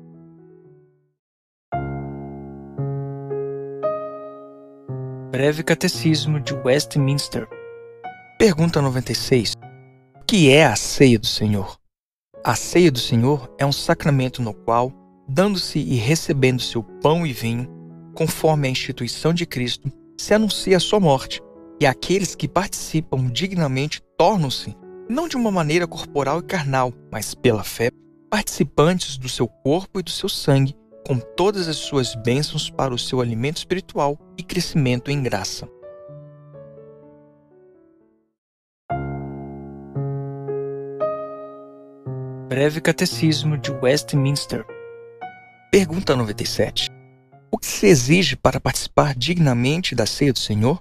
Breve 5.31 5.65
Catecismo 5.65 6.39
de 6.39 6.55
Westminster. 6.55 7.49
Pergunta 8.39 8.81
96. 8.81 9.55
O 10.21 10.25
que 10.25 10.51
é 10.51 10.65
a 10.65 10.77
ceia 10.77 11.19
do 11.19 11.27
Senhor? 11.27 11.77
A 12.45 12.55
ceia 12.55 12.93
do 12.93 13.01
Senhor 13.01 13.53
é 13.59 13.67
um 13.67 13.73
sacramento 13.73 14.41
no 14.41 14.55
qual, 14.55 14.93
dando-se 15.29 15.81
e 15.81 15.97
recebendo 15.97 16.63
seu 16.63 16.83
pão 16.83 17.27
e 17.27 17.33
vinho, 17.33 17.69
conforme 18.15 18.69
a 18.69 18.71
instituição 18.71 19.35
de 19.35 19.45
Cristo, 19.45 19.91
se 20.17 20.35
anuncia 20.35 20.77
a 20.77 20.81
sua 20.81 21.01
morte, 21.01 21.43
e 21.81 21.87
aqueles 21.87 22.35
que 22.35 22.47
participam 22.47 23.27
dignamente 23.27 24.01
tornam-se, 24.17 24.77
não 25.09 25.29
de 25.29 25.37
uma 25.37 25.51
maneira 25.51 25.87
corporal 25.87 26.41
e 26.41 26.43
carnal, 26.43 26.93
mas 27.11 27.35
pela 27.35 27.63
fé, 27.63 27.91
participantes 28.31 29.17
do 29.17 29.29
seu 29.29 29.47
corpo 29.47 30.01
e 30.01 30.03
do 30.03 30.11
seu 30.11 30.29
sangue, 30.29 30.75
com 31.07 31.19
todas 31.19 31.69
as 31.69 31.77
suas 31.77 32.15
bênçãos 32.15 32.71
para 32.71 32.95
o 32.95 32.99
seu 32.99 33.21
alimento 33.21 33.59
espiritual 33.59 34.19
e 34.39 34.43
crescimento 34.43 35.11
em 35.11 35.23
graça. 35.23 35.69
Breve 42.49 42.81
Catecismo 42.81 43.59
de 43.59 43.71
Westminster. 43.73 44.65
Pergunta 45.71 46.15
97. 46.15 46.89
O 47.51 47.59
que 47.59 47.67
se 47.67 47.87
exige 47.87 48.37
para 48.37 48.61
participar 48.61 49.15
dignamente 49.15 49.95
da 49.95 50.07
ceia 50.07 50.33
do 50.33 50.39
Senhor? 50.39 50.81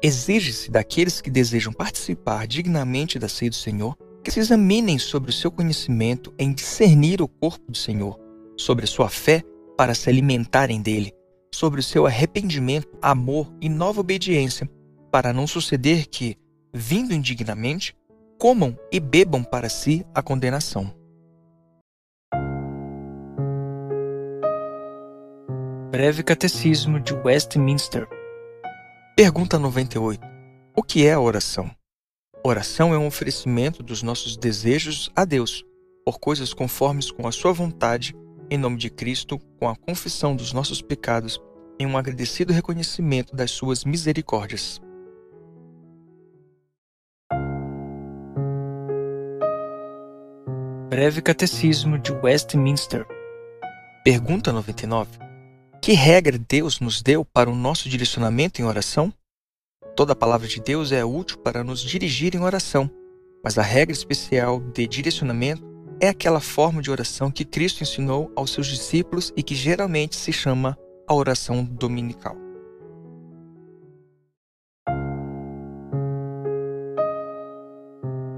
Exige-se 0.00 0.70
daqueles 0.70 1.20
que 1.20 1.30
desejam 1.30 1.72
participar 1.72 2.46
dignamente 2.46 3.18
da 3.18 3.28
ceia 3.28 3.50
do 3.50 3.56
Senhor 3.56 3.96
que 4.22 4.30
se 4.30 4.38
examinem 4.38 4.98
sobre 4.98 5.30
o 5.30 5.32
seu 5.32 5.50
conhecimento 5.50 6.32
em 6.38 6.52
discernir 6.52 7.20
o 7.20 7.26
corpo 7.26 7.72
do 7.72 7.76
Senhor, 7.76 8.18
sobre 8.56 8.86
sua 8.86 9.08
fé 9.08 9.42
para 9.76 9.94
se 9.94 10.08
alimentarem 10.08 10.80
dele, 10.80 11.12
sobre 11.52 11.80
o 11.80 11.82
seu 11.82 12.06
arrependimento, 12.06 12.88
amor 13.02 13.52
e 13.60 13.68
nova 13.68 14.00
obediência, 14.00 14.68
para 15.10 15.32
não 15.32 15.46
suceder 15.46 16.06
que, 16.06 16.36
vindo 16.72 17.12
indignamente, 17.12 17.96
comam 18.38 18.78
e 18.92 19.00
bebam 19.00 19.42
para 19.42 19.68
si 19.68 20.06
a 20.14 20.22
condenação. 20.22 20.94
Breve 25.90 26.22
Catecismo 26.22 27.00
de 27.00 27.14
Westminster. 27.14 28.17
Pergunta 29.18 29.58
98. 29.58 30.20
O 30.76 30.80
que 30.80 31.04
é 31.04 31.12
a 31.12 31.18
oração? 31.18 31.68
Oração 32.44 32.94
é 32.94 32.98
um 32.98 33.08
oferecimento 33.08 33.82
dos 33.82 34.00
nossos 34.00 34.36
desejos 34.36 35.10
a 35.16 35.24
Deus, 35.24 35.64
por 36.04 36.20
coisas 36.20 36.54
conformes 36.54 37.10
com 37.10 37.26
a 37.26 37.32
sua 37.32 37.52
vontade, 37.52 38.14
em 38.48 38.56
nome 38.56 38.76
de 38.76 38.88
Cristo, 38.88 39.36
com 39.58 39.68
a 39.68 39.74
confissão 39.74 40.36
dos 40.36 40.52
nossos 40.52 40.80
pecados, 40.80 41.40
em 41.80 41.84
um 41.84 41.98
agradecido 41.98 42.52
reconhecimento 42.52 43.34
das 43.34 43.50
suas 43.50 43.84
misericórdias. 43.84 44.80
Breve 50.88 51.20
Catecismo 51.22 51.98
de 51.98 52.12
Westminster. 52.12 53.04
Pergunta 54.04 54.52
99. 54.52 55.27
Que 55.80 55.92
regra 55.92 56.38
Deus 56.38 56.80
nos 56.80 57.00
deu 57.02 57.24
para 57.24 57.48
o 57.48 57.54
nosso 57.54 57.88
direcionamento 57.88 58.60
em 58.60 58.64
oração? 58.64 59.12
Toda 59.96 60.12
a 60.12 60.16
palavra 60.16 60.46
de 60.46 60.60
Deus 60.60 60.92
é 60.92 61.04
útil 61.04 61.38
para 61.38 61.64
nos 61.64 61.80
dirigir 61.80 62.34
em 62.34 62.40
oração, 62.40 62.90
mas 63.42 63.58
a 63.58 63.62
regra 63.62 63.92
especial 63.92 64.60
de 64.60 64.86
direcionamento 64.86 65.66
é 66.00 66.08
aquela 66.08 66.40
forma 66.40 66.82
de 66.82 66.90
oração 66.90 67.30
que 67.30 67.44
Cristo 67.44 67.82
ensinou 67.82 68.30
aos 68.36 68.52
seus 68.52 68.66
discípulos 68.66 69.32
e 69.36 69.42
que 69.42 69.54
geralmente 69.54 70.14
se 70.14 70.32
chama 70.32 70.76
a 71.06 71.14
oração 71.14 71.64
dominical. 71.64 72.36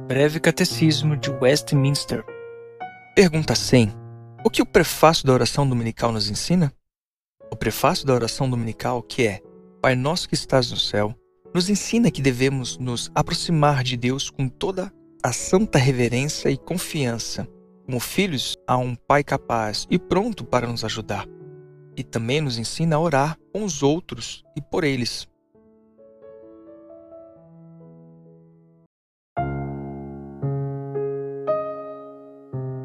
Breve 0.06 0.40
Catecismo 0.40 1.16
de 1.16 1.30
Westminster. 1.30 2.24
Pergunta 3.14 3.54
100. 3.54 3.92
O 4.44 4.50
que 4.50 4.62
o 4.62 4.66
prefácio 4.66 5.26
da 5.26 5.32
oração 5.32 5.68
dominical 5.68 6.10
nos 6.10 6.30
ensina? 6.30 6.72
O 7.52 7.56
prefácio 7.56 8.06
da 8.06 8.14
oração 8.14 8.48
dominical, 8.48 9.02
que 9.02 9.26
é 9.26 9.40
Pai 9.82 9.96
nosso 9.96 10.28
que 10.28 10.34
estás 10.34 10.70
no 10.70 10.76
céu, 10.76 11.14
nos 11.52 11.68
ensina 11.68 12.10
que 12.10 12.22
devemos 12.22 12.78
nos 12.78 13.10
aproximar 13.14 13.82
de 13.82 13.96
Deus 13.96 14.30
com 14.30 14.48
toda 14.48 14.92
a 15.22 15.32
santa 15.32 15.78
reverência 15.78 16.48
e 16.48 16.56
confiança, 16.56 17.48
como 17.84 17.98
filhos 17.98 18.56
a 18.66 18.76
um 18.76 18.94
Pai 18.94 19.24
capaz 19.24 19.86
e 19.90 19.98
pronto 19.98 20.44
para 20.44 20.68
nos 20.68 20.84
ajudar. 20.84 21.26
E 21.96 22.04
também 22.04 22.40
nos 22.40 22.56
ensina 22.56 22.96
a 22.96 23.00
orar 23.00 23.36
com 23.52 23.64
os 23.64 23.82
outros 23.82 24.44
e 24.56 24.62
por 24.62 24.84
eles. 24.84 25.28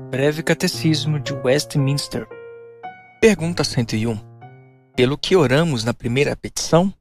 Breve 0.10 0.42
Catecismo 0.42 1.20
de 1.20 1.34
Westminster. 1.34 2.26
Pergunta 3.22 3.64
101 3.64 4.35
pelo 4.96 5.18
que 5.18 5.36
oramos 5.36 5.84
na 5.84 5.94
primeira 5.94 6.36
petição? 6.36 6.94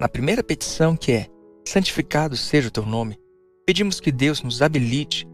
Na 0.00 0.08
primeira 0.08 0.42
petição, 0.42 0.96
que 0.96 1.12
é: 1.12 1.26
Santificado 1.64 2.36
seja 2.36 2.68
o 2.68 2.70
teu 2.70 2.86
nome, 2.86 3.18
pedimos 3.66 4.00
que 4.00 4.10
Deus 4.10 4.42
nos 4.42 4.62
habilite, 4.62 5.28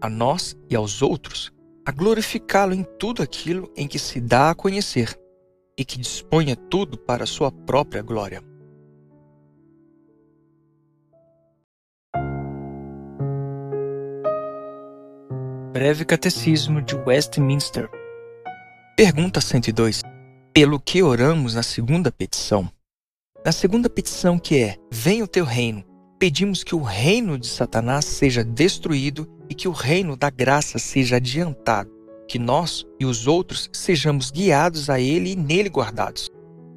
a 0.00 0.08
nós 0.08 0.56
e 0.70 0.76
aos 0.76 1.02
outros, 1.02 1.52
a 1.84 1.90
glorificá-lo 1.90 2.72
em 2.72 2.84
tudo 2.98 3.22
aquilo 3.22 3.70
em 3.76 3.88
que 3.88 3.98
se 3.98 4.20
dá 4.20 4.50
a 4.50 4.54
conhecer 4.54 5.18
e 5.76 5.84
que 5.84 5.98
disponha 5.98 6.54
tudo 6.54 6.96
para 6.96 7.24
a 7.24 7.26
sua 7.26 7.50
própria 7.50 8.02
glória. 8.02 8.42
Breve 15.72 16.04
Catecismo 16.04 16.82
de 16.82 16.94
Westminster. 16.94 17.88
Pergunta 18.96 19.40
102 19.40 20.02
pelo 20.52 20.80
que 20.80 21.02
oramos 21.02 21.54
na 21.54 21.62
segunda 21.62 22.10
petição. 22.10 22.68
Na 23.44 23.52
segunda 23.52 23.88
petição, 23.88 24.38
que 24.38 24.58
é: 24.58 24.76
Venha 24.90 25.24
o 25.24 25.28
teu 25.28 25.44
reino, 25.44 25.84
pedimos 26.18 26.64
que 26.64 26.74
o 26.74 26.82
reino 26.82 27.38
de 27.38 27.46
Satanás 27.46 28.04
seja 28.04 28.44
destruído 28.44 29.28
e 29.48 29.54
que 29.54 29.68
o 29.68 29.72
reino 29.72 30.16
da 30.16 30.28
graça 30.28 30.78
seja 30.78 31.16
adiantado, 31.16 31.90
que 32.28 32.38
nós 32.38 32.84
e 32.98 33.06
os 33.06 33.26
outros 33.26 33.70
sejamos 33.72 34.30
guiados 34.30 34.90
a 34.90 35.00
ele 35.00 35.32
e 35.32 35.36
nele 35.36 35.68
guardados, 35.68 36.28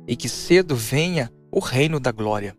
e 0.08 0.16
que 0.16 0.30
cedo 0.30 0.76
venha 0.76 1.32
o 1.52 1.60
reino 1.60 2.00
da 2.00 2.12
glória. 2.12 2.56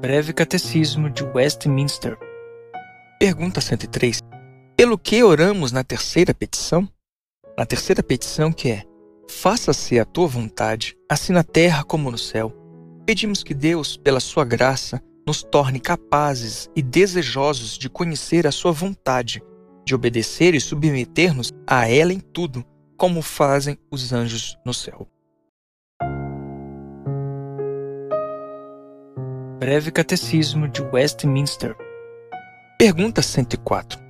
Breve 0.00 0.32
Catecismo 0.32 1.10
de 1.10 1.22
Westminster. 1.22 2.18
Pergunta 3.18 3.60
103 3.60 4.18
pelo 4.80 4.96
que 4.96 5.22
oramos 5.22 5.72
na 5.72 5.84
terceira 5.84 6.32
petição? 6.32 6.88
Na 7.54 7.66
terceira 7.66 8.02
petição, 8.02 8.50
que 8.50 8.70
é: 8.70 8.82
Faça-se 9.28 10.00
a 10.00 10.06
tua 10.06 10.26
vontade, 10.26 10.96
assim 11.06 11.34
na 11.34 11.44
terra 11.44 11.84
como 11.84 12.10
no 12.10 12.16
céu. 12.16 12.50
Pedimos 13.04 13.42
que 13.42 13.52
Deus, 13.52 13.98
pela 13.98 14.20
sua 14.20 14.42
graça, 14.42 14.98
nos 15.26 15.42
torne 15.42 15.78
capazes 15.78 16.70
e 16.74 16.80
desejosos 16.80 17.76
de 17.76 17.90
conhecer 17.90 18.46
a 18.46 18.50
sua 18.50 18.72
vontade, 18.72 19.42
de 19.84 19.94
obedecer 19.94 20.54
e 20.54 20.60
submeter-nos 20.62 21.52
a 21.66 21.86
ela 21.86 22.14
em 22.14 22.18
tudo, 22.18 22.64
como 22.96 23.20
fazem 23.20 23.76
os 23.90 24.14
anjos 24.14 24.56
no 24.64 24.72
céu. 24.72 25.06
Breve 29.58 29.90
Catecismo 29.90 30.66
de 30.66 30.80
Westminster. 30.80 31.76
Pergunta 32.78 33.20
104 33.20 34.08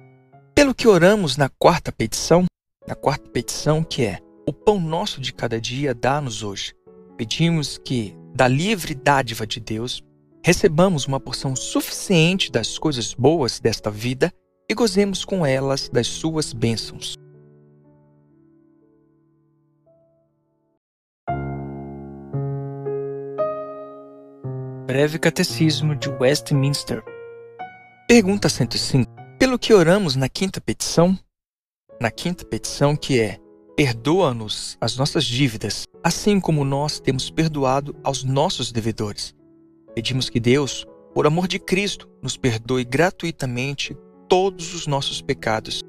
pelo 0.70 0.74
que 0.74 0.88
oramos 0.88 1.36
na 1.36 1.48
quarta 1.48 1.90
petição, 1.90 2.44
na 2.86 2.94
quarta 2.94 3.28
petição 3.28 3.82
que 3.82 4.04
é: 4.04 4.18
O 4.46 4.52
pão 4.52 4.80
nosso 4.80 5.20
de 5.20 5.32
cada 5.32 5.60
dia 5.60 5.94
dá-nos 5.94 6.42
hoje. 6.42 6.74
Pedimos 7.16 7.78
que, 7.78 8.14
da 8.34 8.46
livre 8.46 8.94
dádiva 8.94 9.46
de 9.46 9.58
Deus, 9.58 10.02
recebamos 10.44 11.06
uma 11.06 11.18
porção 11.18 11.56
suficiente 11.56 12.52
das 12.52 12.78
coisas 12.78 13.14
boas 13.14 13.58
desta 13.58 13.90
vida 13.90 14.32
e 14.68 14.74
gozemos 14.74 15.24
com 15.24 15.44
elas 15.44 15.88
das 15.88 16.06
suas 16.06 16.52
bênçãos. 16.52 17.14
Breve 24.86 25.18
Catecismo 25.18 25.96
de 25.96 26.08
Westminster. 26.08 27.02
Pergunta 28.08 28.48
105. 28.48 29.09
Pelo 29.50 29.58
que 29.58 29.74
oramos 29.74 30.14
na 30.14 30.28
quinta 30.28 30.60
petição? 30.60 31.18
Na 32.00 32.08
quinta 32.08 32.44
petição, 32.44 32.94
que 32.94 33.18
é: 33.18 33.36
Perdoa-nos 33.76 34.78
as 34.80 34.96
nossas 34.96 35.24
dívidas, 35.24 35.88
assim 36.04 36.38
como 36.38 36.64
nós 36.64 37.00
temos 37.00 37.32
perdoado 37.32 37.98
aos 38.04 38.22
nossos 38.22 38.70
devedores. 38.70 39.34
Pedimos 39.92 40.30
que 40.30 40.38
Deus, 40.38 40.86
por 41.12 41.26
amor 41.26 41.48
de 41.48 41.58
Cristo, 41.58 42.08
nos 42.22 42.36
perdoe 42.36 42.84
gratuitamente 42.84 43.98
todos 44.28 44.72
os 44.72 44.86
nossos 44.86 45.20
pecados, 45.20 45.82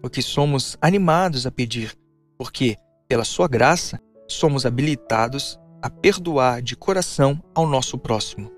porque 0.00 0.22
somos 0.22 0.78
animados 0.80 1.44
a 1.44 1.50
pedir, 1.50 1.98
porque, 2.38 2.76
pela 3.08 3.24
Sua 3.24 3.48
graça, 3.48 3.98
somos 4.28 4.64
habilitados 4.64 5.58
a 5.82 5.90
perdoar 5.90 6.62
de 6.62 6.76
coração 6.76 7.42
ao 7.52 7.66
nosso 7.66 7.98
próximo. 7.98 8.57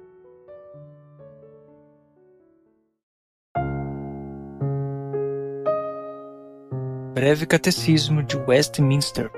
Breve 7.12 7.44
Catecismo 7.44 8.22
de 8.22 8.36
Westminster. 8.36 9.28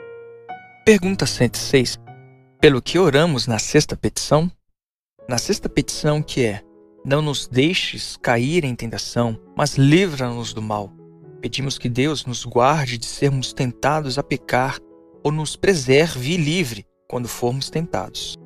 Pergunta 0.84 1.24
106. 1.24 1.98
Pelo 2.60 2.82
que 2.82 2.98
oramos 2.98 3.46
na 3.46 3.58
sexta 3.58 3.96
petição? 3.96 4.52
Na 5.26 5.38
sexta 5.38 5.70
petição, 5.70 6.22
que 6.22 6.44
é: 6.44 6.60
Não 7.02 7.22
nos 7.22 7.48
deixes 7.48 8.18
cair 8.18 8.62
em 8.64 8.74
tentação, 8.74 9.40
mas 9.56 9.78
livra-nos 9.78 10.52
do 10.52 10.60
mal. 10.60 10.92
Pedimos 11.40 11.78
que 11.78 11.88
Deus 11.88 12.26
nos 12.26 12.44
guarde 12.44 12.98
de 12.98 13.06
sermos 13.06 13.54
tentados 13.54 14.18
a 14.18 14.22
pecar 14.22 14.78
ou 15.24 15.32
nos 15.32 15.56
preserve 15.56 16.36
livre 16.36 16.84
quando 17.08 17.26
formos 17.26 17.70
tentados. 17.70 18.36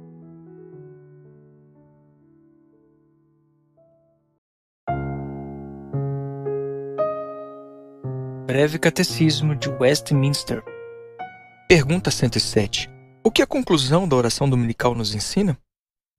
Breve 8.46 8.78
Catecismo 8.78 9.56
de 9.56 9.68
Westminster. 9.68 10.62
Pergunta 11.68 12.12
107. 12.12 12.88
O 13.24 13.28
que 13.28 13.42
a 13.42 13.46
conclusão 13.46 14.06
da 14.06 14.14
oração 14.14 14.48
dominical 14.48 14.94
nos 14.94 15.16
ensina? 15.16 15.58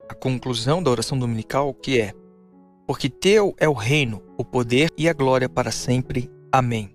A 0.09 0.13
conclusão 0.13 0.83
da 0.83 0.91
oração 0.91 1.17
dominical 1.17 1.73
que 1.73 2.01
é: 2.01 2.11
Porque 2.85 3.09
teu 3.09 3.55
é 3.57 3.69
o 3.69 3.71
reino, 3.71 4.21
o 4.37 4.43
poder 4.43 4.89
e 4.97 5.07
a 5.07 5.13
glória 5.13 5.47
para 5.47 5.71
sempre. 5.71 6.29
Amém. 6.51 6.93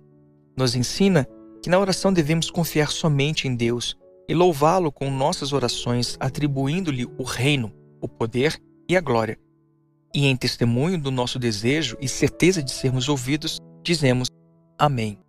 Nos 0.55 0.75
ensina 0.75 1.27
que 1.63 1.69
na 1.69 1.79
oração 1.79 2.13
devemos 2.13 2.51
confiar 2.51 2.91
somente 2.91 3.47
em 3.47 3.55
Deus 3.55 3.97
e 4.29 4.35
louvá-lo 4.35 4.91
com 4.91 5.09
nossas 5.09 5.51
orações, 5.51 6.15
atribuindo-lhe 6.19 7.07
o 7.17 7.23
reino, 7.23 7.73
o 7.99 8.07
poder 8.07 8.61
e 8.87 8.95
a 8.95 9.01
glória. 9.01 9.39
E 10.13 10.27
em 10.27 10.37
testemunho 10.37 11.01
do 11.01 11.09
nosso 11.09 11.39
desejo 11.39 11.97
e 11.99 12.07
certeza 12.07 12.61
de 12.61 12.69
sermos 12.69 13.09
ouvidos, 13.09 13.57
dizemos 13.81 14.27
Amém. 14.77 15.22